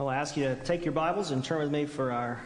Well, 0.00 0.08
I 0.08 0.16
ask 0.16 0.34
you 0.34 0.44
to 0.44 0.54
take 0.56 0.86
your 0.86 0.92
Bibles 0.92 1.30
and 1.30 1.44
turn 1.44 1.58
with 1.58 1.70
me 1.70 1.84
for 1.84 2.10
our 2.10 2.40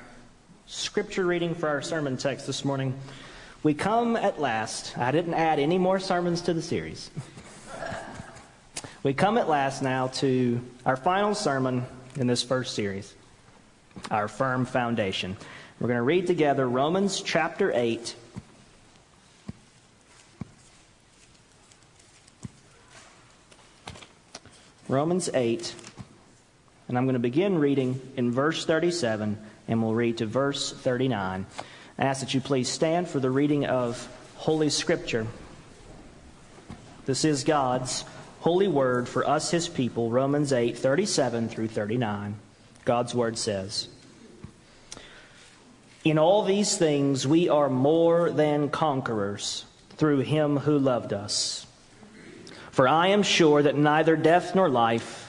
scripture 0.66 1.24
reading 1.24 1.54
for 1.54 1.68
our 1.68 1.82
sermon 1.82 2.16
text 2.16 2.48
this 2.48 2.64
morning. 2.64 2.98
We 3.62 3.74
come 3.74 4.16
at 4.16 4.40
last. 4.40 4.98
I 4.98 5.12
didn't 5.12 5.34
add 5.34 5.60
any 5.60 5.78
more 5.78 6.00
sermons 6.00 6.40
to 6.40 6.52
the 6.52 6.60
series. 6.60 7.12
we 9.04 9.14
come 9.14 9.38
at 9.38 9.48
last 9.48 9.82
now 9.82 10.08
to 10.08 10.60
our 10.84 10.96
final 10.96 11.32
sermon 11.32 11.86
in 12.16 12.26
this 12.26 12.42
first 12.42 12.74
series, 12.74 13.14
our 14.10 14.26
firm 14.26 14.64
foundation. 14.64 15.36
We're 15.78 15.86
going 15.86 15.98
to 15.98 16.02
read 16.02 16.26
together 16.26 16.68
Romans 16.68 17.20
chapter 17.20 17.70
8. 17.72 18.16
Romans 24.88 25.30
8, 25.32 25.72
and 26.88 26.98
I'm 26.98 27.04
going 27.04 27.14
to 27.14 27.20
begin 27.20 27.58
reading 27.58 28.00
in 28.16 28.30
verse 28.30 28.64
37, 28.64 29.38
and 29.68 29.82
we'll 29.82 29.94
read 29.94 30.18
to 30.18 30.26
verse 30.26 30.72
39. 30.72 31.46
I 31.98 32.04
ask 32.04 32.20
that 32.20 32.34
you 32.34 32.40
please 32.40 32.68
stand 32.68 33.08
for 33.08 33.20
the 33.20 33.30
reading 33.30 33.66
of 33.66 34.08
Holy 34.36 34.68
Scripture. 34.68 35.26
This 37.06 37.24
is 37.24 37.44
God's 37.44 38.04
holy 38.40 38.68
word 38.68 39.08
for 39.08 39.26
us, 39.26 39.50
his 39.50 39.68
people, 39.68 40.10
Romans 40.10 40.52
8, 40.52 40.76
37 40.76 41.48
through 41.48 41.68
39. 41.68 42.36
God's 42.84 43.14
word 43.14 43.38
says, 43.38 43.88
In 46.04 46.18
all 46.18 46.44
these 46.44 46.76
things 46.76 47.26
we 47.26 47.48
are 47.48 47.70
more 47.70 48.30
than 48.30 48.68
conquerors 48.68 49.64
through 49.96 50.20
him 50.20 50.58
who 50.58 50.78
loved 50.78 51.14
us. 51.14 51.66
For 52.70 52.86
I 52.86 53.08
am 53.08 53.22
sure 53.22 53.62
that 53.62 53.76
neither 53.76 54.16
death 54.16 54.54
nor 54.54 54.68
life, 54.68 55.23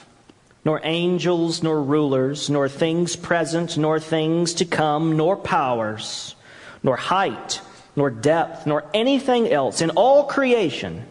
nor 0.66 0.80
angels 0.82 1.62
nor 1.62 1.80
rulers, 1.80 2.50
nor 2.50 2.68
things 2.68 3.14
present, 3.14 3.78
nor 3.78 4.00
things 4.00 4.52
to 4.52 4.64
come, 4.64 5.16
nor 5.16 5.36
powers, 5.36 6.34
nor 6.82 6.96
height, 6.96 7.60
nor 7.94 8.10
depth, 8.10 8.66
nor 8.66 8.84
anything 8.92 9.48
else 9.48 9.80
in 9.80 9.90
all 9.90 10.24
creation 10.24 11.04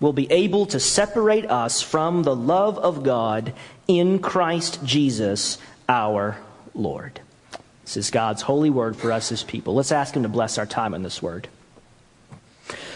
will 0.00 0.14
be 0.14 0.32
able 0.32 0.64
to 0.64 0.80
separate 0.80 1.44
us 1.44 1.82
from 1.82 2.22
the 2.22 2.34
love 2.34 2.78
of 2.78 3.02
God 3.02 3.52
in 3.86 4.18
Christ 4.18 4.82
Jesus 4.82 5.58
our 5.90 6.38
Lord. 6.74 7.20
This 7.84 7.98
is 7.98 8.10
God's 8.10 8.40
holy 8.40 8.70
word 8.70 8.96
for 8.96 9.12
us 9.12 9.30
as 9.30 9.44
people. 9.44 9.74
Let's 9.74 9.92
ask 9.92 10.16
Him 10.16 10.22
to 10.22 10.30
bless 10.30 10.56
our 10.56 10.64
time 10.64 10.94
in 10.94 11.02
this 11.02 11.20
word. 11.20 11.48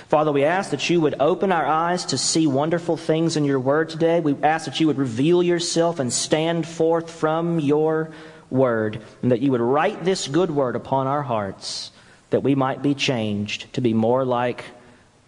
Father, 0.08 0.30
we 0.30 0.44
ask 0.44 0.70
that 0.70 0.88
you 0.88 1.00
would 1.00 1.16
open 1.18 1.50
our 1.50 1.66
eyes 1.66 2.04
to 2.06 2.18
see 2.18 2.46
wonderful 2.46 2.96
things 2.96 3.36
in 3.36 3.44
your 3.44 3.58
word 3.58 3.88
today. 3.88 4.20
We 4.20 4.36
ask 4.40 4.66
that 4.66 4.78
you 4.78 4.86
would 4.86 4.98
reveal 4.98 5.42
yourself 5.42 5.98
and 5.98 6.12
stand 6.12 6.66
forth 6.66 7.10
from 7.10 7.58
your 7.58 8.12
word, 8.48 9.02
and 9.22 9.32
that 9.32 9.40
you 9.40 9.50
would 9.50 9.60
write 9.60 10.04
this 10.04 10.28
good 10.28 10.52
word 10.52 10.76
upon 10.76 11.08
our 11.08 11.22
hearts, 11.22 11.90
that 12.30 12.44
we 12.44 12.54
might 12.54 12.82
be 12.82 12.94
changed 12.94 13.72
to 13.72 13.80
be 13.80 13.92
more 13.94 14.24
like 14.24 14.64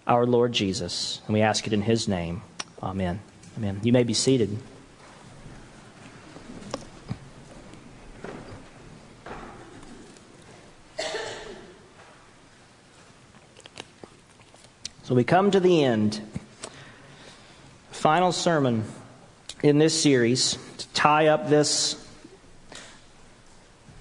our 0.06 0.24
Lord 0.24 0.52
Jesus. 0.52 1.20
And 1.26 1.34
we 1.34 1.42
ask 1.42 1.66
it 1.66 1.72
in 1.72 1.82
his 1.82 2.06
name. 2.06 2.42
Amen. 2.80 3.18
Amen. 3.56 3.80
You 3.82 3.92
may 3.92 4.04
be 4.04 4.14
seated. 4.14 4.56
So 15.08 15.14
we 15.14 15.24
come 15.24 15.50
to 15.52 15.58
the 15.58 15.84
end. 15.84 16.20
Final 17.92 18.30
sermon 18.30 18.84
in 19.62 19.78
this 19.78 19.98
series 19.98 20.58
to 20.76 20.86
tie 20.88 21.28
up 21.28 21.48
this 21.48 21.96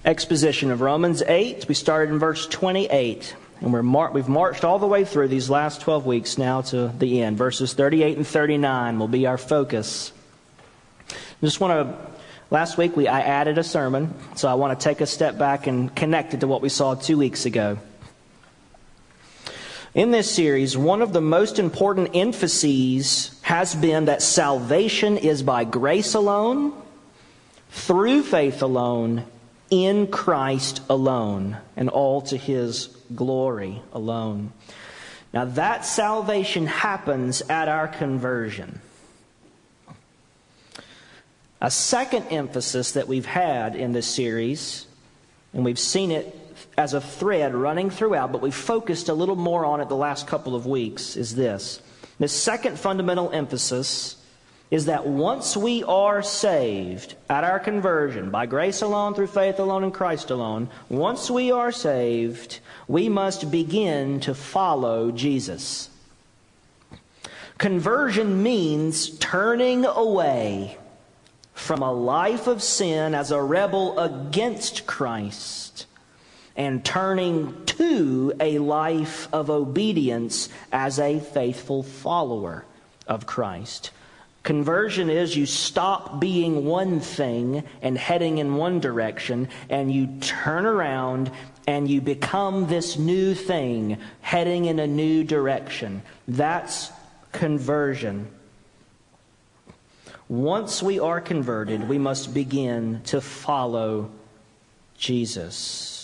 exposition 0.04 0.70
of 0.70 0.82
Romans 0.82 1.22
8. 1.22 1.66
We 1.66 1.74
started 1.74 2.12
in 2.12 2.18
verse 2.18 2.46
28, 2.46 3.34
and 3.62 3.72
we're 3.72 3.82
mar- 3.82 4.12
we've 4.12 4.28
marched 4.28 4.64
all 4.64 4.78
the 4.78 4.86
way 4.86 5.06
through 5.06 5.28
these 5.28 5.48
last 5.48 5.80
12 5.80 6.04
weeks 6.04 6.36
now 6.36 6.60
to 6.60 6.88
the 6.88 7.22
end. 7.22 7.38
Verses 7.38 7.72
38 7.72 8.18
and 8.18 8.26
39 8.26 8.98
will 8.98 9.08
be 9.08 9.26
our 9.26 9.38
focus. 9.38 10.12
Just 11.42 11.58
want 11.58 11.88
to. 11.88 12.10
Last 12.50 12.76
week 12.76 12.98
we 12.98 13.08
I 13.08 13.22
added 13.22 13.56
a 13.56 13.64
sermon, 13.64 14.12
so 14.36 14.46
I 14.46 14.54
want 14.56 14.78
to 14.78 14.84
take 14.84 15.00
a 15.00 15.06
step 15.06 15.38
back 15.38 15.66
and 15.68 15.96
connect 15.96 16.34
it 16.34 16.40
to 16.40 16.46
what 16.46 16.60
we 16.60 16.68
saw 16.68 16.92
two 16.92 17.16
weeks 17.16 17.46
ago. 17.46 17.78
In 19.98 20.12
this 20.12 20.32
series, 20.32 20.78
one 20.78 21.02
of 21.02 21.12
the 21.12 21.20
most 21.20 21.58
important 21.58 22.14
emphases 22.14 23.36
has 23.42 23.74
been 23.74 24.04
that 24.04 24.22
salvation 24.22 25.16
is 25.16 25.42
by 25.42 25.64
grace 25.64 26.14
alone, 26.14 26.72
through 27.70 28.22
faith 28.22 28.62
alone, 28.62 29.24
in 29.72 30.06
Christ 30.06 30.82
alone, 30.88 31.56
and 31.76 31.88
all 31.88 32.22
to 32.22 32.36
his 32.36 32.96
glory 33.16 33.82
alone. 33.92 34.52
Now, 35.34 35.46
that 35.46 35.84
salvation 35.84 36.68
happens 36.68 37.42
at 37.48 37.66
our 37.66 37.88
conversion. 37.88 38.80
A 41.60 41.72
second 41.72 42.28
emphasis 42.28 42.92
that 42.92 43.08
we've 43.08 43.26
had 43.26 43.74
in 43.74 43.94
this 43.94 44.06
series, 44.06 44.86
and 45.52 45.64
we've 45.64 45.76
seen 45.76 46.12
it 46.12 46.47
as 46.76 46.94
a 46.94 47.00
thread 47.00 47.54
running 47.54 47.90
throughout, 47.90 48.32
but 48.32 48.42
we 48.42 48.50
focused 48.50 49.08
a 49.08 49.14
little 49.14 49.36
more 49.36 49.64
on 49.64 49.80
it 49.80 49.88
the 49.88 49.96
last 49.96 50.26
couple 50.26 50.54
of 50.54 50.66
weeks, 50.66 51.16
is 51.16 51.34
this. 51.34 51.80
The 52.18 52.28
second 52.28 52.78
fundamental 52.78 53.30
emphasis 53.30 54.16
is 54.70 54.86
that 54.86 55.06
once 55.06 55.56
we 55.56 55.82
are 55.84 56.22
saved 56.22 57.14
at 57.30 57.42
our 57.42 57.58
conversion, 57.58 58.30
by 58.30 58.44
grace 58.46 58.82
alone, 58.82 59.14
through 59.14 59.28
faith 59.28 59.58
alone, 59.58 59.82
in 59.82 59.90
Christ 59.90 60.30
alone, 60.30 60.68
once 60.88 61.30
we 61.30 61.50
are 61.50 61.72
saved, 61.72 62.60
we 62.86 63.08
must 63.08 63.50
begin 63.50 64.20
to 64.20 64.34
follow 64.34 65.10
Jesus. 65.10 65.88
Conversion 67.56 68.42
means 68.42 69.18
turning 69.18 69.84
away 69.84 70.76
from 71.54 71.82
a 71.82 71.92
life 71.92 72.46
of 72.46 72.62
sin 72.62 73.14
as 73.14 73.30
a 73.32 73.42
rebel 73.42 73.98
against 73.98 74.86
Christ 74.86 75.67
and 76.58 76.84
turning 76.84 77.64
to 77.66 78.34
a 78.40 78.58
life 78.58 79.28
of 79.32 79.48
obedience 79.48 80.48
as 80.72 80.98
a 80.98 81.20
faithful 81.20 81.84
follower 81.84 82.64
of 83.06 83.24
Christ. 83.24 83.92
Conversion 84.42 85.08
is 85.08 85.36
you 85.36 85.46
stop 85.46 86.20
being 86.20 86.64
one 86.64 86.98
thing 86.98 87.62
and 87.80 87.96
heading 87.96 88.38
in 88.38 88.56
one 88.56 88.80
direction, 88.80 89.48
and 89.70 89.92
you 89.92 90.08
turn 90.20 90.66
around 90.66 91.30
and 91.68 91.88
you 91.88 92.00
become 92.00 92.66
this 92.66 92.98
new 92.98 93.34
thing 93.34 93.98
heading 94.20 94.64
in 94.64 94.80
a 94.80 94.86
new 94.86 95.22
direction. 95.22 96.02
That's 96.26 96.90
conversion. 97.30 98.28
Once 100.28 100.82
we 100.82 100.98
are 100.98 101.20
converted, 101.20 101.88
we 101.88 101.98
must 101.98 102.34
begin 102.34 103.02
to 103.04 103.20
follow 103.20 104.10
Jesus. 104.96 105.97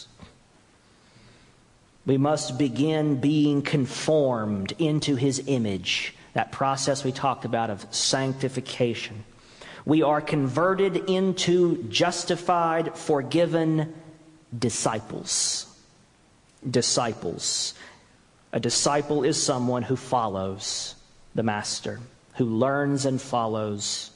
We 2.07 2.19
must 2.19 2.59
begin 2.59 3.21
being 3.21 3.63
conformed 3.63 4.73
into 4.79 5.17
his 5.17 5.43
image. 5.47 6.15
That 6.35 6.53
process 6.53 7.05
we 7.05 7.13
talked 7.13 7.45
about 7.45 7.71
of 7.71 7.87
sanctification. 7.95 9.25
We 9.87 10.03
are 10.03 10.21
converted 10.21 11.09
into 11.09 11.83
justified, 11.85 12.97
forgiven 12.97 13.95
disciples. 14.57 15.67
Disciples. 16.69 17.75
A 18.53 18.61
disciple 18.61 19.25
is 19.25 19.43
someone 19.43 19.83
who 19.83 19.97
follows 19.97 20.95
the 21.35 21.43
master, 21.43 22.01
who 22.37 22.45
learns 22.45 23.07
and 23.07 23.21
follows 23.21 24.11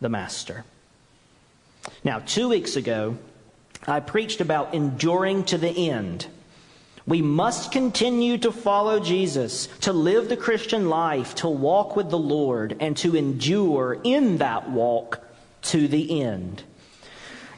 the 0.00 0.08
master. 0.08 0.64
Now, 2.02 2.20
two 2.20 2.48
weeks 2.48 2.76
ago, 2.76 3.16
I 3.86 4.00
preached 4.00 4.40
about 4.40 4.74
enduring 4.74 5.44
to 5.44 5.58
the 5.58 5.90
end. 5.90 6.26
We 7.06 7.20
must 7.20 7.70
continue 7.70 8.38
to 8.38 8.50
follow 8.50 8.98
Jesus, 8.98 9.66
to 9.80 9.92
live 9.92 10.28
the 10.28 10.38
Christian 10.38 10.88
life, 10.88 11.34
to 11.36 11.48
walk 11.48 11.96
with 11.96 12.08
the 12.08 12.18
Lord, 12.18 12.76
and 12.80 12.96
to 12.98 13.14
endure 13.14 13.98
in 14.02 14.38
that 14.38 14.70
walk 14.70 15.20
to 15.62 15.86
the 15.86 16.22
end. 16.22 16.62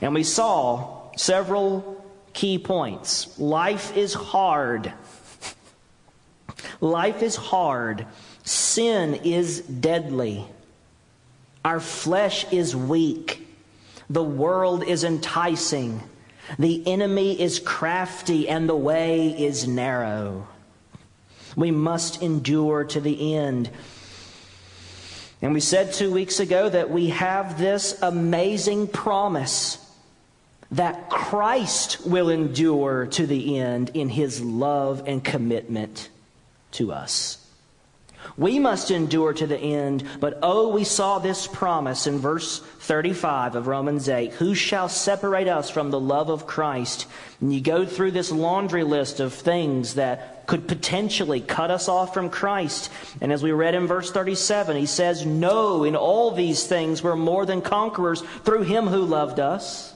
And 0.00 0.14
we 0.14 0.24
saw 0.24 1.12
several 1.16 2.04
key 2.32 2.58
points. 2.58 3.38
Life 3.38 3.96
is 3.96 4.14
hard. 4.14 4.92
Life 6.80 7.22
is 7.22 7.36
hard. 7.36 8.04
Sin 8.42 9.14
is 9.14 9.60
deadly. 9.60 10.44
Our 11.64 11.80
flesh 11.80 12.52
is 12.52 12.74
weak. 12.74 13.46
The 14.10 14.22
world 14.22 14.84
is 14.84 15.04
enticing. 15.04 16.02
The 16.58 16.86
enemy 16.86 17.40
is 17.40 17.58
crafty 17.58 18.48
and 18.48 18.68
the 18.68 18.76
way 18.76 19.28
is 19.28 19.66
narrow. 19.66 20.46
We 21.56 21.70
must 21.70 22.22
endure 22.22 22.84
to 22.84 23.00
the 23.00 23.34
end. 23.34 23.70
And 25.42 25.52
we 25.52 25.60
said 25.60 25.92
two 25.92 26.10
weeks 26.10 26.40
ago 26.40 26.68
that 26.68 26.90
we 26.90 27.08
have 27.08 27.58
this 27.58 28.00
amazing 28.02 28.88
promise 28.88 29.78
that 30.70 31.08
Christ 31.10 32.06
will 32.06 32.28
endure 32.28 33.06
to 33.06 33.26
the 33.26 33.58
end 33.58 33.90
in 33.94 34.08
his 34.08 34.40
love 34.42 35.04
and 35.06 35.22
commitment 35.22 36.08
to 36.72 36.92
us. 36.92 37.45
We 38.36 38.58
must 38.58 38.90
endure 38.90 39.32
to 39.32 39.46
the 39.46 39.58
end, 39.58 40.04
but 40.20 40.38
oh, 40.42 40.68
we 40.68 40.84
saw 40.84 41.18
this 41.18 41.46
promise 41.46 42.06
in 42.06 42.18
verse 42.18 42.60
35 42.60 43.56
of 43.56 43.66
Romans 43.66 44.08
8 44.08 44.32
Who 44.34 44.54
shall 44.54 44.88
separate 44.88 45.48
us 45.48 45.70
from 45.70 45.90
the 45.90 46.00
love 46.00 46.28
of 46.28 46.46
Christ? 46.46 47.06
And 47.40 47.52
you 47.52 47.60
go 47.60 47.84
through 47.84 48.12
this 48.12 48.30
laundry 48.30 48.84
list 48.84 49.20
of 49.20 49.34
things 49.34 49.94
that 49.94 50.46
could 50.46 50.68
potentially 50.68 51.40
cut 51.40 51.70
us 51.70 51.88
off 51.88 52.14
from 52.14 52.30
Christ. 52.30 52.90
And 53.20 53.32
as 53.32 53.42
we 53.42 53.52
read 53.52 53.74
in 53.74 53.86
verse 53.86 54.10
37, 54.10 54.76
he 54.76 54.86
says, 54.86 55.26
No, 55.26 55.84
in 55.84 55.96
all 55.96 56.30
these 56.30 56.66
things 56.66 57.02
we're 57.02 57.16
more 57.16 57.44
than 57.44 57.62
conquerors 57.62 58.22
through 58.44 58.62
him 58.62 58.86
who 58.86 59.02
loved 59.02 59.40
us. 59.40 59.95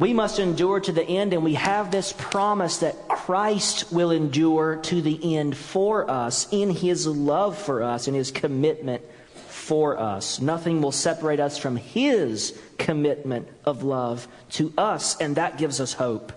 We 0.00 0.14
must 0.14 0.38
endure 0.38 0.80
to 0.80 0.92
the 0.92 1.04
end, 1.04 1.34
and 1.34 1.44
we 1.44 1.54
have 1.54 1.90
this 1.90 2.14
promise 2.16 2.78
that 2.78 3.06
Christ 3.06 3.92
will 3.92 4.10
endure 4.10 4.76
to 4.84 5.02
the 5.02 5.36
end 5.36 5.54
for 5.54 6.10
us 6.10 6.48
in 6.50 6.70
his 6.70 7.06
love 7.06 7.58
for 7.58 7.82
us 7.82 8.06
and 8.06 8.16
his 8.16 8.30
commitment 8.30 9.02
for 9.48 9.98
us. 10.00 10.40
Nothing 10.40 10.80
will 10.80 10.90
separate 10.90 11.38
us 11.38 11.58
from 11.58 11.76
his 11.76 12.58
commitment 12.78 13.46
of 13.66 13.82
love 13.82 14.26
to 14.52 14.72
us, 14.78 15.20
and 15.20 15.36
that 15.36 15.58
gives 15.58 15.80
us 15.80 15.92
hope. 15.92 16.32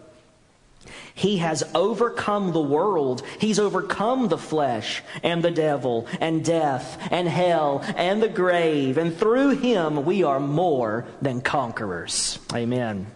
He 1.15 1.37
has 1.37 1.63
overcome 1.73 2.51
the 2.51 2.61
world. 2.61 3.23
He's 3.39 3.59
overcome 3.59 4.27
the 4.27 4.37
flesh 4.37 5.01
and 5.23 5.41
the 5.41 5.51
devil 5.51 6.05
and 6.19 6.43
death 6.43 6.97
and 7.11 7.29
hell 7.29 7.81
and 7.95 8.21
the 8.21 8.27
grave. 8.27 8.97
And 8.97 9.15
through 9.15 9.51
him, 9.51 10.03
we 10.03 10.23
are 10.23 10.41
more 10.41 11.05
than 11.21 11.39
conquerors. 11.39 12.39
Amen. 12.53 13.07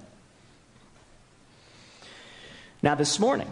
Now, 2.83 2.93
this 2.93 3.19
morning, 3.19 3.49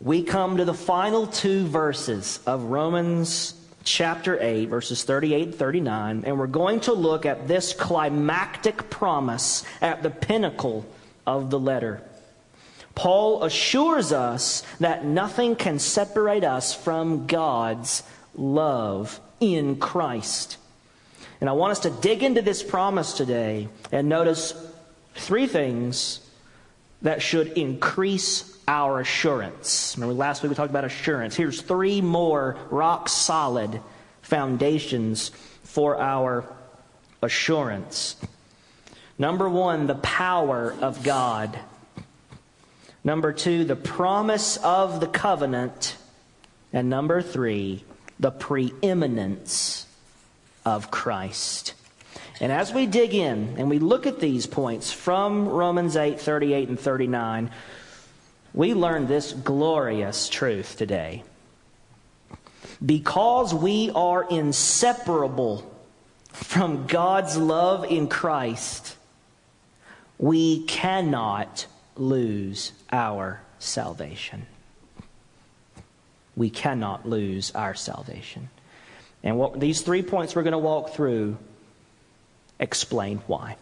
we 0.00 0.24
come 0.24 0.56
to 0.56 0.64
the 0.64 0.74
final 0.74 1.28
two 1.28 1.64
verses 1.68 2.40
of 2.44 2.64
Romans 2.64 3.54
chapter 3.84 4.36
8, 4.40 4.66
verses 4.66 5.04
38 5.04 5.42
and 5.44 5.54
39, 5.54 6.24
and 6.26 6.36
we're 6.36 6.48
going 6.48 6.80
to 6.80 6.92
look 6.92 7.24
at 7.24 7.46
this 7.46 7.72
climactic 7.72 8.90
promise 8.90 9.62
at 9.80 10.02
the 10.02 10.10
pinnacle 10.10 10.84
of 11.24 11.50
the 11.50 11.58
letter. 11.58 12.02
Paul 12.96 13.44
assures 13.44 14.10
us 14.10 14.64
that 14.80 15.04
nothing 15.04 15.54
can 15.54 15.78
separate 15.78 16.42
us 16.42 16.74
from 16.74 17.28
God's 17.28 18.02
love 18.34 19.20
in 19.38 19.76
Christ. 19.76 20.56
And 21.40 21.48
I 21.48 21.52
want 21.52 21.70
us 21.70 21.80
to 21.80 21.90
dig 21.90 22.24
into 22.24 22.42
this 22.42 22.64
promise 22.64 23.12
today 23.12 23.68
and 23.92 24.08
notice 24.08 24.52
three 25.14 25.46
things 25.46 26.20
that 27.04 27.22
should 27.22 27.48
increase 27.52 28.58
our 28.66 28.98
assurance. 28.98 29.94
Remember 29.96 30.14
last 30.14 30.42
week 30.42 30.50
we 30.50 30.56
talked 30.56 30.70
about 30.70 30.84
assurance. 30.84 31.36
Here's 31.36 31.60
three 31.60 32.00
more 32.00 32.56
rock 32.70 33.08
solid 33.08 33.80
foundations 34.22 35.30
for 35.62 36.00
our 36.00 36.44
assurance. 37.22 38.16
Number 39.18 39.48
one, 39.48 39.86
the 39.86 39.96
power 39.96 40.74
of 40.80 41.02
God. 41.02 41.58
Number 43.04 43.34
two, 43.34 43.64
the 43.64 43.76
promise 43.76 44.56
of 44.56 45.00
the 45.00 45.06
covenant. 45.06 45.96
And 46.72 46.88
number 46.88 47.20
three, 47.20 47.84
the 48.18 48.30
preeminence 48.30 49.86
of 50.64 50.90
Christ. 50.90 51.74
And 52.40 52.50
as 52.50 52.72
we 52.72 52.86
dig 52.86 53.14
in 53.14 53.54
and 53.58 53.70
we 53.70 53.78
look 53.78 54.06
at 54.06 54.18
these 54.18 54.46
points 54.46 54.92
from 54.92 55.48
Romans 55.48 55.96
8, 55.96 56.20
38, 56.20 56.68
and 56.68 56.80
39, 56.80 57.50
we 58.52 58.74
learn 58.74 59.06
this 59.06 59.32
glorious 59.32 60.28
truth 60.28 60.76
today. 60.76 61.22
Because 62.84 63.54
we 63.54 63.90
are 63.94 64.28
inseparable 64.28 65.70
from 66.28 66.86
God's 66.86 67.36
love 67.36 67.84
in 67.84 68.08
Christ, 68.08 68.96
we 70.18 70.64
cannot 70.64 71.66
lose 71.96 72.72
our 72.90 73.40
salvation. 73.60 74.46
We 76.36 76.50
cannot 76.50 77.08
lose 77.08 77.52
our 77.54 77.74
salvation. 77.74 78.50
And 79.22 79.38
what 79.38 79.60
these 79.60 79.82
three 79.82 80.02
points 80.02 80.34
we're 80.34 80.42
going 80.42 80.52
to 80.52 80.58
walk 80.58 80.90
through 80.90 81.38
explain 82.58 83.18
why. 83.26 83.56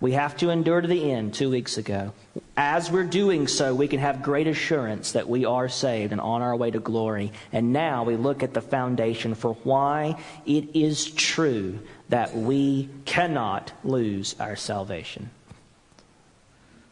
We 0.00 0.12
have 0.12 0.36
to 0.38 0.50
endure 0.50 0.80
to 0.80 0.86
the 0.86 1.10
end 1.10 1.34
two 1.34 1.50
weeks 1.50 1.76
ago. 1.76 2.12
As 2.56 2.90
we're 2.90 3.02
doing 3.02 3.48
so, 3.48 3.74
we 3.74 3.88
can 3.88 3.98
have 3.98 4.22
great 4.22 4.46
assurance 4.46 5.12
that 5.12 5.28
we 5.28 5.44
are 5.44 5.68
saved 5.68 6.12
and 6.12 6.20
on 6.20 6.40
our 6.40 6.54
way 6.54 6.70
to 6.70 6.78
glory. 6.78 7.32
And 7.52 7.72
now 7.72 8.04
we 8.04 8.14
look 8.14 8.44
at 8.44 8.54
the 8.54 8.60
foundation 8.60 9.34
for 9.34 9.54
why 9.64 10.16
it 10.46 10.76
is 10.76 11.10
true 11.10 11.80
that 12.10 12.36
we 12.36 12.88
cannot 13.06 13.72
lose 13.82 14.36
our 14.38 14.54
salvation. 14.54 15.30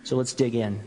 So 0.03 0.17
let's 0.17 0.35
dig 0.35 0.57
in. 0.57 0.81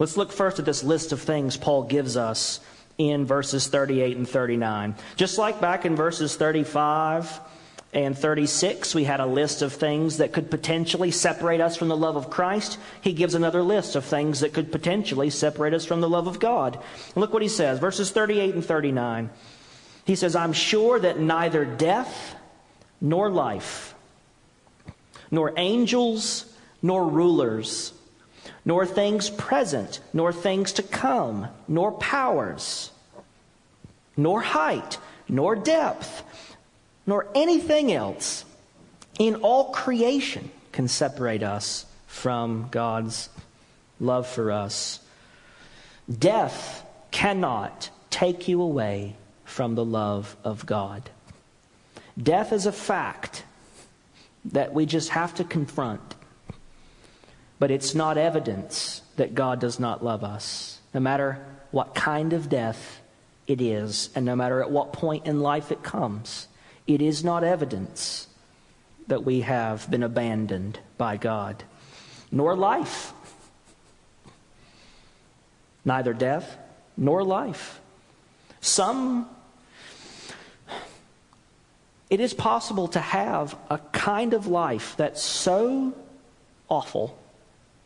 Let's 0.00 0.16
look 0.16 0.32
first 0.32 0.58
at 0.58 0.64
this 0.64 0.82
list 0.82 1.12
of 1.12 1.20
things 1.20 1.56
Paul 1.56 1.84
gives 1.84 2.16
us 2.16 2.58
in 3.00 3.24
verses 3.24 3.66
38 3.66 4.18
and 4.18 4.28
39. 4.28 4.94
Just 5.16 5.38
like 5.38 5.58
back 5.58 5.86
in 5.86 5.96
verses 5.96 6.36
35 6.36 7.40
and 7.94 8.16
36, 8.16 8.94
we 8.94 9.04
had 9.04 9.20
a 9.20 9.26
list 9.26 9.62
of 9.62 9.72
things 9.72 10.18
that 10.18 10.34
could 10.34 10.50
potentially 10.50 11.10
separate 11.10 11.62
us 11.62 11.78
from 11.78 11.88
the 11.88 11.96
love 11.96 12.16
of 12.16 12.28
Christ. 12.28 12.78
He 13.00 13.14
gives 13.14 13.34
another 13.34 13.62
list 13.62 13.96
of 13.96 14.04
things 14.04 14.40
that 14.40 14.52
could 14.52 14.70
potentially 14.70 15.30
separate 15.30 15.72
us 15.72 15.86
from 15.86 16.02
the 16.02 16.10
love 16.10 16.26
of 16.26 16.40
God. 16.40 16.74
And 16.74 17.16
look 17.16 17.32
what 17.32 17.40
he 17.40 17.48
says, 17.48 17.78
verses 17.78 18.10
38 18.10 18.54
and 18.54 18.64
39. 18.64 19.30
He 20.04 20.14
says, 20.14 20.36
I'm 20.36 20.52
sure 20.52 21.00
that 21.00 21.18
neither 21.18 21.64
death 21.64 22.36
nor 23.00 23.30
life, 23.30 23.94
nor 25.30 25.54
angels 25.56 26.44
nor 26.82 27.08
rulers, 27.08 27.94
nor 28.70 28.86
things 28.86 29.30
present, 29.30 29.98
nor 30.12 30.32
things 30.32 30.74
to 30.74 30.80
come, 30.80 31.48
nor 31.66 31.90
powers, 31.90 32.92
nor 34.16 34.40
height, 34.40 34.96
nor 35.28 35.56
depth, 35.56 36.22
nor 37.04 37.26
anything 37.34 37.90
else 37.90 38.44
in 39.18 39.34
all 39.34 39.72
creation 39.72 40.52
can 40.70 40.86
separate 40.86 41.42
us 41.42 41.84
from 42.06 42.68
God's 42.70 43.28
love 43.98 44.28
for 44.28 44.52
us. 44.52 45.00
Death 46.08 46.86
cannot 47.10 47.90
take 48.08 48.46
you 48.46 48.62
away 48.62 49.16
from 49.44 49.74
the 49.74 49.84
love 49.84 50.36
of 50.44 50.64
God. 50.64 51.10
Death 52.16 52.52
is 52.52 52.66
a 52.66 52.72
fact 52.72 53.42
that 54.44 54.72
we 54.72 54.86
just 54.86 55.08
have 55.08 55.34
to 55.34 55.42
confront. 55.42 56.14
But 57.60 57.70
it's 57.70 57.94
not 57.94 58.16
evidence 58.16 59.02
that 59.16 59.34
God 59.34 59.60
does 59.60 59.78
not 59.78 60.02
love 60.02 60.24
us, 60.24 60.80
no 60.94 60.98
matter 60.98 61.44
what 61.70 61.94
kind 61.94 62.32
of 62.32 62.48
death 62.48 63.02
it 63.46 63.60
is, 63.60 64.08
and 64.14 64.24
no 64.24 64.34
matter 64.34 64.62
at 64.62 64.70
what 64.70 64.94
point 64.94 65.26
in 65.26 65.40
life 65.40 65.70
it 65.70 65.82
comes. 65.82 66.48
It 66.86 67.02
is 67.02 67.22
not 67.22 67.44
evidence 67.44 68.28
that 69.08 69.24
we 69.24 69.42
have 69.42 69.90
been 69.90 70.02
abandoned 70.02 70.80
by 70.96 71.18
God, 71.18 71.62
nor 72.32 72.56
life. 72.56 73.12
Neither 75.84 76.14
death 76.14 76.56
nor 76.96 77.22
life. 77.22 77.78
Some, 78.62 79.28
it 82.08 82.20
is 82.20 82.32
possible 82.32 82.88
to 82.88 83.00
have 83.00 83.54
a 83.68 83.76
kind 83.92 84.32
of 84.32 84.46
life 84.46 84.94
that's 84.96 85.22
so 85.22 85.92
awful 86.70 87.19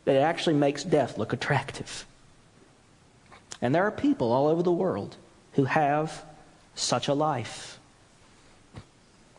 that 0.05 0.17
it 0.17 0.21
actually 0.21 0.55
makes 0.55 0.85
death 0.85 1.19
look 1.19 1.33
attractive. 1.33 2.07
And 3.61 3.75
there 3.75 3.85
are 3.85 3.91
people 3.91 4.33
all 4.33 4.49
over 4.49 4.63
the 4.63 4.73
world 4.73 5.17
who 5.53 5.65
have 5.65 6.25
such 6.75 7.09
a 7.09 7.15
life. 7.15 7.79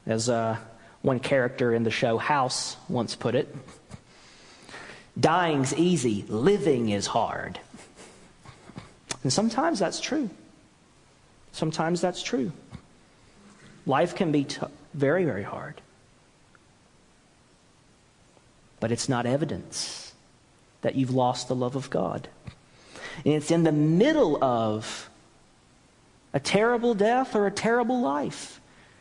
As 0.08 0.30
uh, 0.30 0.58
one 1.02 1.20
character 1.20 1.74
in 1.74 1.84
the 1.84 1.92
show 1.92 2.18
House 2.18 2.78
once 2.90 3.16
put 3.16 3.36
it, 3.36 3.56
dying's 5.20 5.74
easy, 5.76 6.26
living 6.28 6.90
is 6.90 7.08
hard. 7.08 7.60
And 9.24 9.32
sometimes 9.32 9.80
that's 9.80 10.00
true. 10.00 10.30
Sometimes 11.52 12.02
that's 12.02 12.22
true. 12.22 12.52
Life 13.86 14.16
can 14.16 14.32
be 14.32 14.46
t- 14.46 14.60
very, 14.94 15.26
very 15.26 15.44
hard. 15.44 15.82
But 18.80 18.92
it's 18.92 19.08
not 19.08 19.26
evidence 19.26 20.05
that 20.86 20.94
you've 20.94 21.10
lost 21.10 21.48
the 21.48 21.56
love 21.56 21.76
of 21.76 21.90
God. 21.90 22.30
And 23.26 23.34
it's 23.34 23.50
in 23.50 23.64
the 23.64 23.72
middle 23.72 24.38
of 24.44 25.10
A 26.36 26.40
terrible 26.40 26.94
death 26.94 27.34
or 27.34 27.48
a 27.48 27.52
terrible 27.52 28.02
life? 28.02 28.60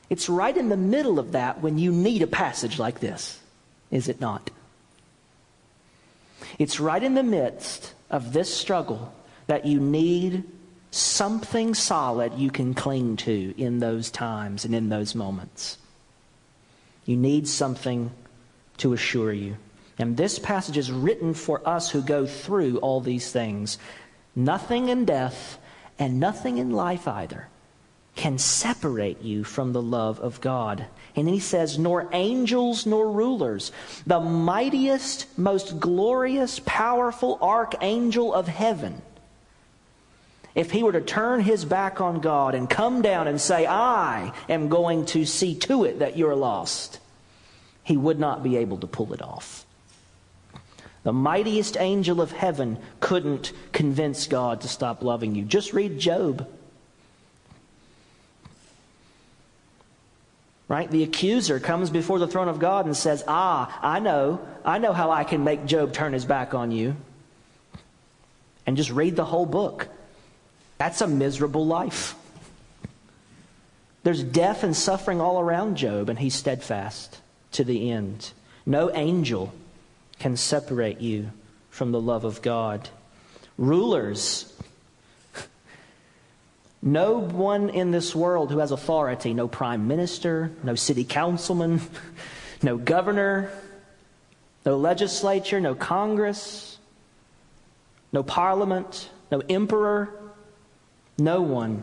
It's 0.09 0.29
right 0.29 0.57
in 0.57 0.69
the 0.69 0.77
middle 0.77 1.19
of 1.19 1.33
that 1.33 1.61
when 1.61 1.79
you 1.79 1.91
need 1.91 2.23
a 2.23 2.29
passage 2.29 2.79
like 2.79 3.01
this, 3.01 3.41
is 3.91 4.09
it 4.09 4.21
not? 4.21 4.51
It's 6.61 6.79
right 6.79 7.03
in 7.03 7.15
the 7.15 7.25
midst 7.25 7.93
of 8.09 8.33
this 8.33 8.55
struggle 8.55 9.13
that 9.49 9.67
you 9.67 9.81
need 9.81 10.45
something 10.93 11.75
solid 11.75 12.35
you 12.35 12.53
can 12.53 12.73
cling 12.73 13.17
to 13.17 13.53
in 13.59 13.81
those 13.81 14.13
times 14.13 14.65
and 14.65 14.73
in 14.73 14.89
those 14.89 15.17
moments. 15.17 15.77
You 17.05 17.17
need 17.17 17.49
something 17.49 18.13
to 18.77 18.93
assure 18.93 19.33
you. 19.33 19.57
And 19.99 20.17
this 20.17 20.39
passage 20.39 20.77
is 20.77 20.91
written 20.91 21.35
for 21.35 21.67
us 21.69 21.91
who 21.91 22.03
go 22.03 22.27
through 22.27 22.79
all 22.79 23.01
these 23.01 23.31
things. 23.31 23.79
Nothing 24.35 24.89
in 24.89 25.05
death 25.05 25.59
and 25.99 26.19
nothing 26.19 26.59
in 26.59 26.71
life 26.73 27.07
either 27.07 27.49
can 28.17 28.39
separate 28.39 29.23
you 29.23 29.43
from 29.45 29.73
the 29.73 29.83
love 29.83 30.21
of 30.21 30.41
God. 30.41 30.87
And 31.17 31.29
he 31.29 31.41
says, 31.41 31.79
nor 31.79 32.09
angels 32.13 32.87
nor 32.87 33.11
rulers. 33.11 33.73
The 34.07 34.21
mightiest, 34.21 35.27
most 35.39 35.81
glorious, 35.81 36.61
powerful 36.65 37.39
archangel 37.43 38.33
of 38.33 38.47
heaven. 38.49 39.03
If 40.55 40.71
he 40.71 40.85
were 40.85 40.93
to 40.93 41.01
turn 41.01 41.41
his 41.41 41.65
back 41.65 42.01
on 42.01 42.21
God 42.21 42.55
and 42.55 42.71
come 42.71 43.03
down 43.03 43.27
and 43.27 43.41
say, 43.41 43.67
I 43.67 44.33
am 44.49 44.69
going 44.69 45.07
to 45.07 45.25
see 45.25 45.57
to 45.57 45.85
it 45.85 45.99
that 45.99 46.17
you're 46.17 46.37
lost, 46.37 47.01
he 47.83 47.97
would 47.97 48.21
not 48.21 48.45
be 48.45 48.57
able 48.59 48.79
to 48.79 48.87
pull 48.87 49.13
it 49.13 49.23
off. 49.23 49.64
The 51.05 51.13
mightiest 51.13 51.77
angel 51.79 52.21
of 52.21 52.33
heaven 52.33 52.79
couldn't 53.01 53.53
convince 53.73 54.27
God 54.27 54.63
to 54.63 54.69
stop 54.69 55.03
loving 55.03 55.35
you. 55.35 55.45
Just 55.45 55.75
read 55.75 55.99
Job. 55.99 56.49
Right? 60.67 60.91
The 60.91 61.03
accuser 61.03 61.61
comes 61.61 61.91
before 61.91 62.19
the 62.19 62.27
throne 62.27 62.49
of 62.49 62.59
God 62.59 62.87
and 62.87 62.97
says, 62.97 63.23
Ah, 63.29 63.79
I 63.83 64.01
know. 64.01 64.41
I 64.65 64.79
know 64.79 64.95
how 64.95 65.11
I 65.11 65.25
can 65.25 65.45
make 65.45 65.67
Job 65.67 65.93
turn 65.93 66.15
his 66.15 66.25
back 66.25 66.55
on 66.55 66.71
you. 66.71 66.97
And 68.67 68.79
just 68.79 68.91
read 68.91 69.15
the 69.15 69.27
whole 69.27 69.47
book. 69.47 69.89
That's 70.79 71.03
a 71.03 71.07
miserable 71.07 71.67
life. 71.67 72.15
There's 74.05 74.23
death 74.23 74.65
and 74.65 74.75
suffering 74.75 75.21
all 75.21 75.39
around 75.39 75.77
Job, 75.77 76.09
and 76.09 76.19
he's 76.19 76.35
steadfast 76.35 77.21
to 77.53 77.63
the 77.63 77.91
end. 77.91 78.33
No 78.65 78.91
angel 78.95 79.53
can 80.19 80.37
separate 80.37 81.01
you 81.01 81.31
from 81.71 81.93
the 81.93 82.01
love 82.01 82.25
of 82.25 82.43
God. 82.43 82.89
Rulers, 83.59 84.53
no 86.83 87.19
one 87.19 87.71
in 87.71 87.91
this 87.91 88.15
world 88.15 88.51
who 88.51 88.59
has 88.59 88.71
authority, 88.71 89.35
no 89.35 89.49
prime 89.49 89.89
minister, 89.89 90.53
no 90.63 90.75
city 90.75 91.05
councilman, 91.05 91.81
no 92.63 92.77
governor, 92.77 93.51
no 94.65 94.77
legislature, 94.77 95.61
no 95.61 95.75
Congress, 95.75 96.79
no 98.13 98.23
parliament, 98.23 99.11
no 99.31 99.43
emperor, 99.49 100.15
no 101.19 101.43
one 101.43 101.83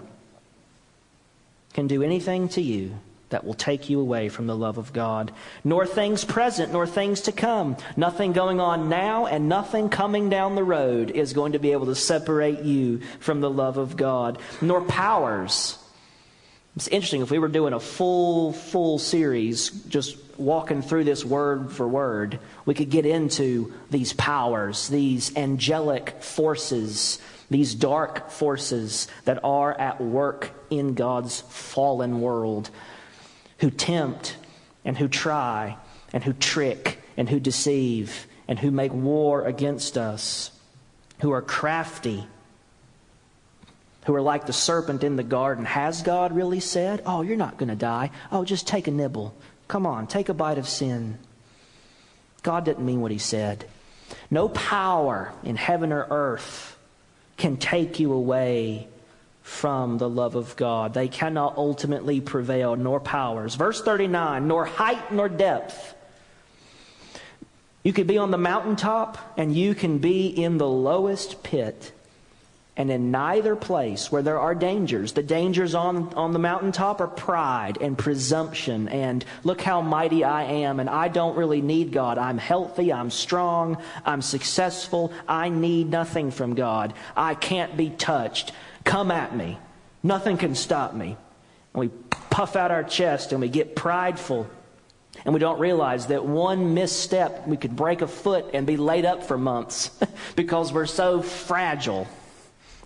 can 1.74 1.88
do 1.88 2.04
anything 2.04 2.50
to 2.50 2.62
you 2.62 2.98
that 3.32 3.44
will 3.44 3.54
take 3.54 3.90
you 3.90 4.00
away 4.00 4.30
from 4.30 4.48
the 4.48 4.56
love 4.56 4.78
of 4.78 4.94
God, 4.94 5.32
nor 5.64 5.86
things 5.86 6.24
present, 6.24 6.72
nor 6.72 6.86
things 6.86 7.22
to 7.22 7.32
come. 7.32 7.76
Nothing 7.98 8.32
going 8.32 8.60
on 8.60 8.88
now 8.88 9.26
and 9.26 9.50
nothing 9.50 9.90
coming 9.90 10.30
down 10.30 10.56
the 10.56 10.64
road 10.64 11.12
is 11.12 11.34
going 11.34 11.54
to 11.54 11.60
be 11.60 11.72
able 11.72 11.88
to 11.88 11.96
separate 11.96 12.60
you 12.60 13.02
from 13.20 13.42
the 13.42 13.50
love 13.50 13.78
of 13.78 13.98
God, 13.98 14.38
nor 14.62 14.82
powers. 14.82 15.78
It's 16.76 16.88
interesting 16.88 17.22
if 17.22 17.32
we 17.32 17.40
were 17.40 17.50
doing 17.50 17.74
a 17.74 17.80
full, 17.80 18.54
full 18.54 19.00
series, 19.00 19.70
just 19.70 20.18
walking 20.38 20.82
through 20.82 21.04
this 21.04 21.26
word 21.26 21.72
for 21.72 21.88
word, 21.88 22.40
we 22.66 22.74
could 22.74 22.90
get 22.90 23.06
into 23.06 23.74
these 23.90 24.14
powers, 24.14 24.88
these 24.88 25.36
angelic 25.36 26.22
forces 26.22 27.20
these 27.52 27.76
dark 27.76 28.32
forces 28.32 29.10
that 29.26 29.44
are 29.44 29.78
at 29.78 30.00
work 30.00 30.52
in 30.70 30.94
God's 30.94 31.42
fallen 31.42 32.22
world, 32.22 32.72
who 33.62 33.70
tempt 33.70 34.36
and 34.84 34.98
who 34.98 35.08
try 35.08 35.78
and 36.12 36.24
who 36.24 36.34
trick 36.34 37.00
and 37.16 37.30
who 37.30 37.40
deceive 37.40 38.28
and 38.48 38.60
who 38.60 38.72
make 38.72 38.92
war 38.92 39.46
against 39.46 39.98
us, 39.98 40.52
who 41.22 41.32
are 41.32 41.42
crafty, 41.42 42.26
who 44.06 44.16
are 44.16 44.22
like 44.22 44.48
the 44.48 44.54
serpent 44.54 45.04
in 45.04 45.16
the 45.16 45.24
garden. 45.24 45.64
Has 45.64 46.02
God 46.02 46.36
really 46.36 46.60
said, 46.60 47.04
Oh, 47.06 47.22
you're 47.22 47.38
not 47.38 47.58
going 47.58 47.70
to 47.70 47.76
die? 47.76 48.10
Oh, 48.32 48.44
just 48.44 48.68
take 48.68 48.88
a 48.88 48.92
nibble. 48.92 49.34
Come 49.68 49.86
on, 49.86 50.08
take 50.08 50.28
a 50.28 50.34
bite 50.34 50.58
of 50.58 50.68
sin. 50.68 51.20
God 52.42 52.66
didn't 52.66 52.86
mean 52.86 53.00
what 53.00 53.12
he 53.12 53.20
said. 53.20 53.66
No 54.32 54.50
power 54.50 55.32
in 55.44 55.56
heaven 55.56 55.94
or 55.94 56.08
earth 56.10 56.78
can 57.38 57.58
take 57.58 58.00
you 58.00 58.12
away 58.12 58.88
from 59.42 59.98
the 59.98 60.10
love 60.10 60.36
of 60.36 60.56
God. 60.56 60.94
They 60.94 61.08
cannot 61.08 61.58
ultimately 61.58 62.22
prevail, 62.22 62.76
nor 62.76 63.00
powers. 63.00 63.56
Verse 63.56 63.82
39 63.82 64.48
nor 64.48 64.66
height 64.66 65.12
nor 65.12 65.30
depth. 65.30 65.96
You 67.84 67.94
could 67.94 68.08
be 68.08 68.18
on 68.18 68.32
the 68.32 68.38
mountaintop 68.38 69.18
and 69.38 69.56
you 69.56 69.74
can 69.74 69.98
be 69.98 70.28
in 70.28 70.58
the 70.58 70.68
lowest 70.68 71.42
pit. 71.42 71.92
And 72.78 72.90
in 72.90 73.12
neither 73.12 73.56
place 73.56 74.12
where 74.12 74.22
there 74.22 74.40
are 74.40 74.56
dangers, 74.56 75.12
the 75.12 75.24
dangers 75.24 75.76
on, 75.76 76.14
on 76.14 76.32
the 76.32 76.40
mountaintop 76.40 77.02
are 77.02 77.08
pride 77.08 77.78
and 77.82 77.98
presumption 77.98 78.88
and 78.88 79.26
look 79.44 79.62
how 79.62 79.82
mighty 79.82 80.24
I 80.24 80.44
am 80.44 80.80
and 80.80 80.90
I 80.90 81.10
don't 81.10 81.36
really 81.36 81.62
need 81.62 81.92
God. 81.92 82.18
I'm 82.18 82.38
healthy, 82.38 82.94
I'm 82.94 83.12
strong, 83.12 83.78
I'm 84.06 84.22
successful, 84.22 85.12
I 85.28 85.50
need 85.50 85.90
nothing 85.90 86.32
from 86.32 86.56
God. 86.56 86.94
I 87.16 87.36
can't 87.36 87.76
be 87.76 87.90
touched. 87.90 88.54
Come 88.84 89.12
at 89.12 89.36
me. 89.36 89.58
Nothing 90.04 90.38
can 90.38 90.56
stop 90.56 90.94
me. 90.94 91.18
And 91.74 91.80
we 91.80 91.88
puff 92.30 92.56
out 92.56 92.72
our 92.72 92.84
chest 92.84 93.32
and 93.32 93.42
we 93.42 93.50
get 93.50 93.76
prideful 93.76 94.50
and 95.26 95.34
we 95.34 95.40
don't 95.40 95.60
realize 95.60 96.08
that 96.08 96.26
one 96.26 96.74
misstep, 96.74 97.48
we 97.48 97.58
could 97.58 97.76
break 97.76 98.02
a 98.02 98.08
foot 98.08 98.46
and 98.54 98.66
be 98.66 98.78
laid 98.78 99.06
up 99.06 99.24
for 99.24 99.38
months 99.38 99.92
because 100.36 100.74
we're 100.74 100.86
so 100.86 101.22
fragile 101.22 102.08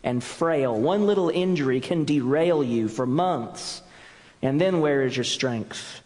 and 0.03 0.23
frail. 0.23 0.77
One 0.77 1.07
little 1.07 1.29
injury 1.29 1.79
can 1.79 2.03
derail 2.03 2.63
you 2.63 2.87
for 2.87 3.05
months. 3.05 3.81
And 4.41 4.59
then 4.59 4.81
where 4.81 5.03
is 5.03 5.15
your 5.15 5.23
strength? 5.23 6.01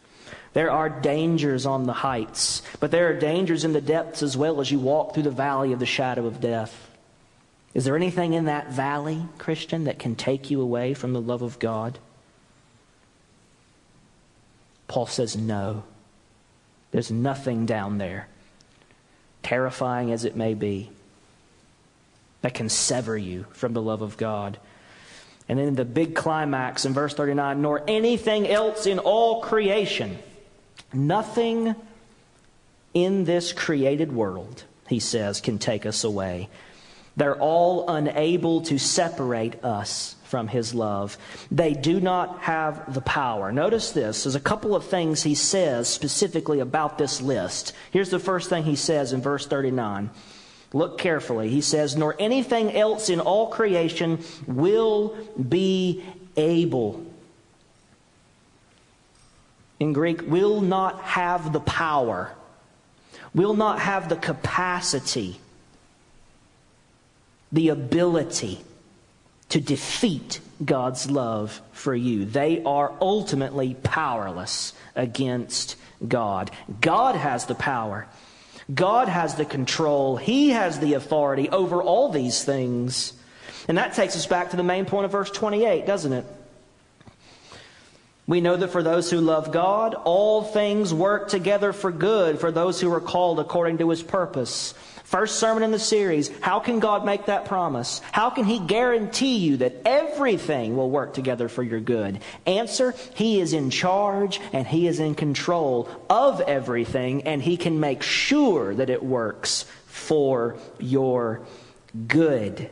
There 0.53 0.71
are 0.71 0.89
dangers 0.89 1.65
on 1.65 1.85
the 1.85 1.93
heights, 1.93 2.61
but 2.79 2.91
there 2.91 3.09
are 3.09 3.13
dangers 3.13 3.63
in 3.63 3.73
the 3.73 3.81
depths 3.81 4.23
as 4.23 4.35
well 4.35 4.61
as 4.61 4.71
you 4.71 4.79
walk 4.79 5.13
through 5.13 5.23
the 5.23 5.31
valley 5.31 5.73
of 5.73 5.79
the 5.79 5.85
shadow 5.85 6.25
of 6.25 6.41
death. 6.41 6.88
Is 7.73 7.85
there 7.85 7.95
anything 7.95 8.33
in 8.33 8.45
that 8.45 8.71
valley, 8.71 9.23
Christian, 9.37 9.83
that 9.83 9.99
can 9.99 10.15
take 10.15 10.49
you 10.49 10.61
away 10.61 10.93
from 10.93 11.13
the 11.13 11.21
love 11.21 11.41
of 11.41 11.59
God? 11.59 11.99
Paul 14.87 15.05
says 15.05 15.37
no. 15.37 15.83
There's 16.91 17.11
nothing 17.11 17.67
down 17.67 17.99
there, 17.99 18.27
terrifying 19.43 20.11
as 20.11 20.25
it 20.25 20.35
may 20.35 20.55
be 20.55 20.89
that 22.41 22.53
can 22.53 22.69
sever 22.69 23.17
you 23.17 23.45
from 23.51 23.73
the 23.73 23.81
love 23.81 24.01
of 24.01 24.17
God. 24.17 24.57
And 25.47 25.59
then 25.59 25.75
the 25.75 25.85
big 25.85 26.15
climax 26.15 26.85
in 26.85 26.93
verse 26.93 27.13
39 27.13 27.61
nor 27.61 27.83
anything 27.87 28.47
else 28.47 28.85
in 28.85 28.97
all 28.97 29.41
creation. 29.41 30.17
Nothing 30.93 31.75
in 32.93 33.25
this 33.25 33.53
created 33.53 34.11
world, 34.11 34.63
he 34.87 34.99
says, 34.99 35.41
can 35.41 35.59
take 35.59 35.85
us 35.85 36.03
away. 36.03 36.49
They're 37.19 37.37
all 37.37 37.89
unable 37.89 38.61
to 38.61 38.77
separate 38.77 39.61
us 39.61 40.15
from 40.23 40.47
his 40.47 40.73
love. 40.73 41.17
They 41.51 41.73
do 41.73 41.99
not 41.99 42.39
have 42.39 42.93
the 42.93 43.01
power. 43.01 43.51
Notice 43.51 43.91
this. 43.91 44.23
There's 44.23 44.35
a 44.35 44.39
couple 44.39 44.73
of 44.73 44.85
things 44.85 45.21
he 45.21 45.35
says 45.35 45.89
specifically 45.89 46.61
about 46.61 46.97
this 46.97 47.21
list. 47.21 47.73
Here's 47.91 48.09
the 48.09 48.19
first 48.19 48.49
thing 48.49 48.63
he 48.63 48.77
says 48.77 49.11
in 49.11 49.21
verse 49.21 49.45
39. 49.45 50.11
Look 50.71 50.97
carefully. 50.97 51.49
He 51.49 51.59
says, 51.59 51.97
Nor 51.97 52.15
anything 52.19 52.73
else 52.73 53.09
in 53.09 53.19
all 53.19 53.47
creation 53.47 54.23
will 54.47 55.17
be 55.35 56.05
able. 56.37 57.05
In 59.81 59.91
Greek, 59.91 60.21
will 60.25 60.61
not 60.61 61.01
have 61.01 61.51
the 61.51 61.59
power, 61.59 62.31
will 63.35 63.55
not 63.55 63.79
have 63.79 64.07
the 64.07 64.15
capacity, 64.15 65.41
the 67.51 67.69
ability 67.69 68.63
to 69.49 69.59
defeat 69.59 70.39
God's 70.63 71.09
love 71.09 71.61
for 71.71 71.95
you. 71.95 72.25
They 72.25 72.63
are 72.63 72.93
ultimately 73.01 73.75
powerless 73.75 74.73
against 74.95 75.75
God. 76.07 76.51
God 76.81 77.15
has 77.15 77.45
the 77.45 77.55
power. 77.55 78.07
God 78.73 79.07
has 79.07 79.35
the 79.35 79.45
control, 79.45 80.17
He 80.17 80.49
has 80.49 80.79
the 80.79 80.93
authority 80.93 81.49
over 81.49 81.81
all 81.81 82.09
these 82.09 82.43
things. 82.43 83.13
And 83.67 83.77
that 83.77 83.93
takes 83.93 84.15
us 84.15 84.25
back 84.25 84.51
to 84.51 84.57
the 84.57 84.63
main 84.63 84.85
point 84.85 85.05
of 85.05 85.11
verse 85.11 85.31
28, 85.31 85.85
doesn't 85.85 86.13
it? 86.13 86.25
We 88.27 88.41
know 88.41 88.55
that 88.57 88.69
for 88.69 88.83
those 88.83 89.09
who 89.09 89.21
love 89.21 89.51
God, 89.51 89.95
all 89.95 90.43
things 90.43 90.93
work 90.93 91.29
together 91.29 91.73
for 91.73 91.91
good 91.91 92.39
for 92.39 92.51
those 92.51 92.79
who 92.79 92.93
are 92.93 93.01
called 93.01 93.39
according 93.39 93.79
to 93.79 93.89
his 93.89 94.03
purpose. 94.03 94.75
First 95.09 95.39
sermon 95.39 95.63
in 95.63 95.71
the 95.71 95.79
series. 95.79 96.29
How 96.39 96.59
can 96.59 96.79
God 96.79 97.03
make 97.03 97.25
that 97.25 97.45
promise? 97.45 97.99
How 98.11 98.29
can 98.29 98.45
He 98.45 98.59
guarantee 98.59 99.37
you 99.37 99.57
that 99.57 99.77
everything 99.83 100.77
will 100.77 100.91
work 100.91 101.15
together 101.15 101.49
for 101.49 101.63
your 101.63 101.79
good? 101.79 102.19
Answer 102.45 102.93
He 103.15 103.41
is 103.41 103.53
in 103.53 103.71
charge 103.71 104.39
and 104.53 104.67
He 104.67 104.85
is 104.85 104.99
in 104.99 105.15
control 105.15 105.89
of 106.11 106.41
everything, 106.41 107.23
and 107.23 107.41
He 107.41 107.57
can 107.57 107.79
make 107.79 108.03
sure 108.03 108.75
that 108.75 108.91
it 108.91 109.01
works 109.01 109.65
for 109.87 110.57
your 110.77 111.41
good. 112.07 112.69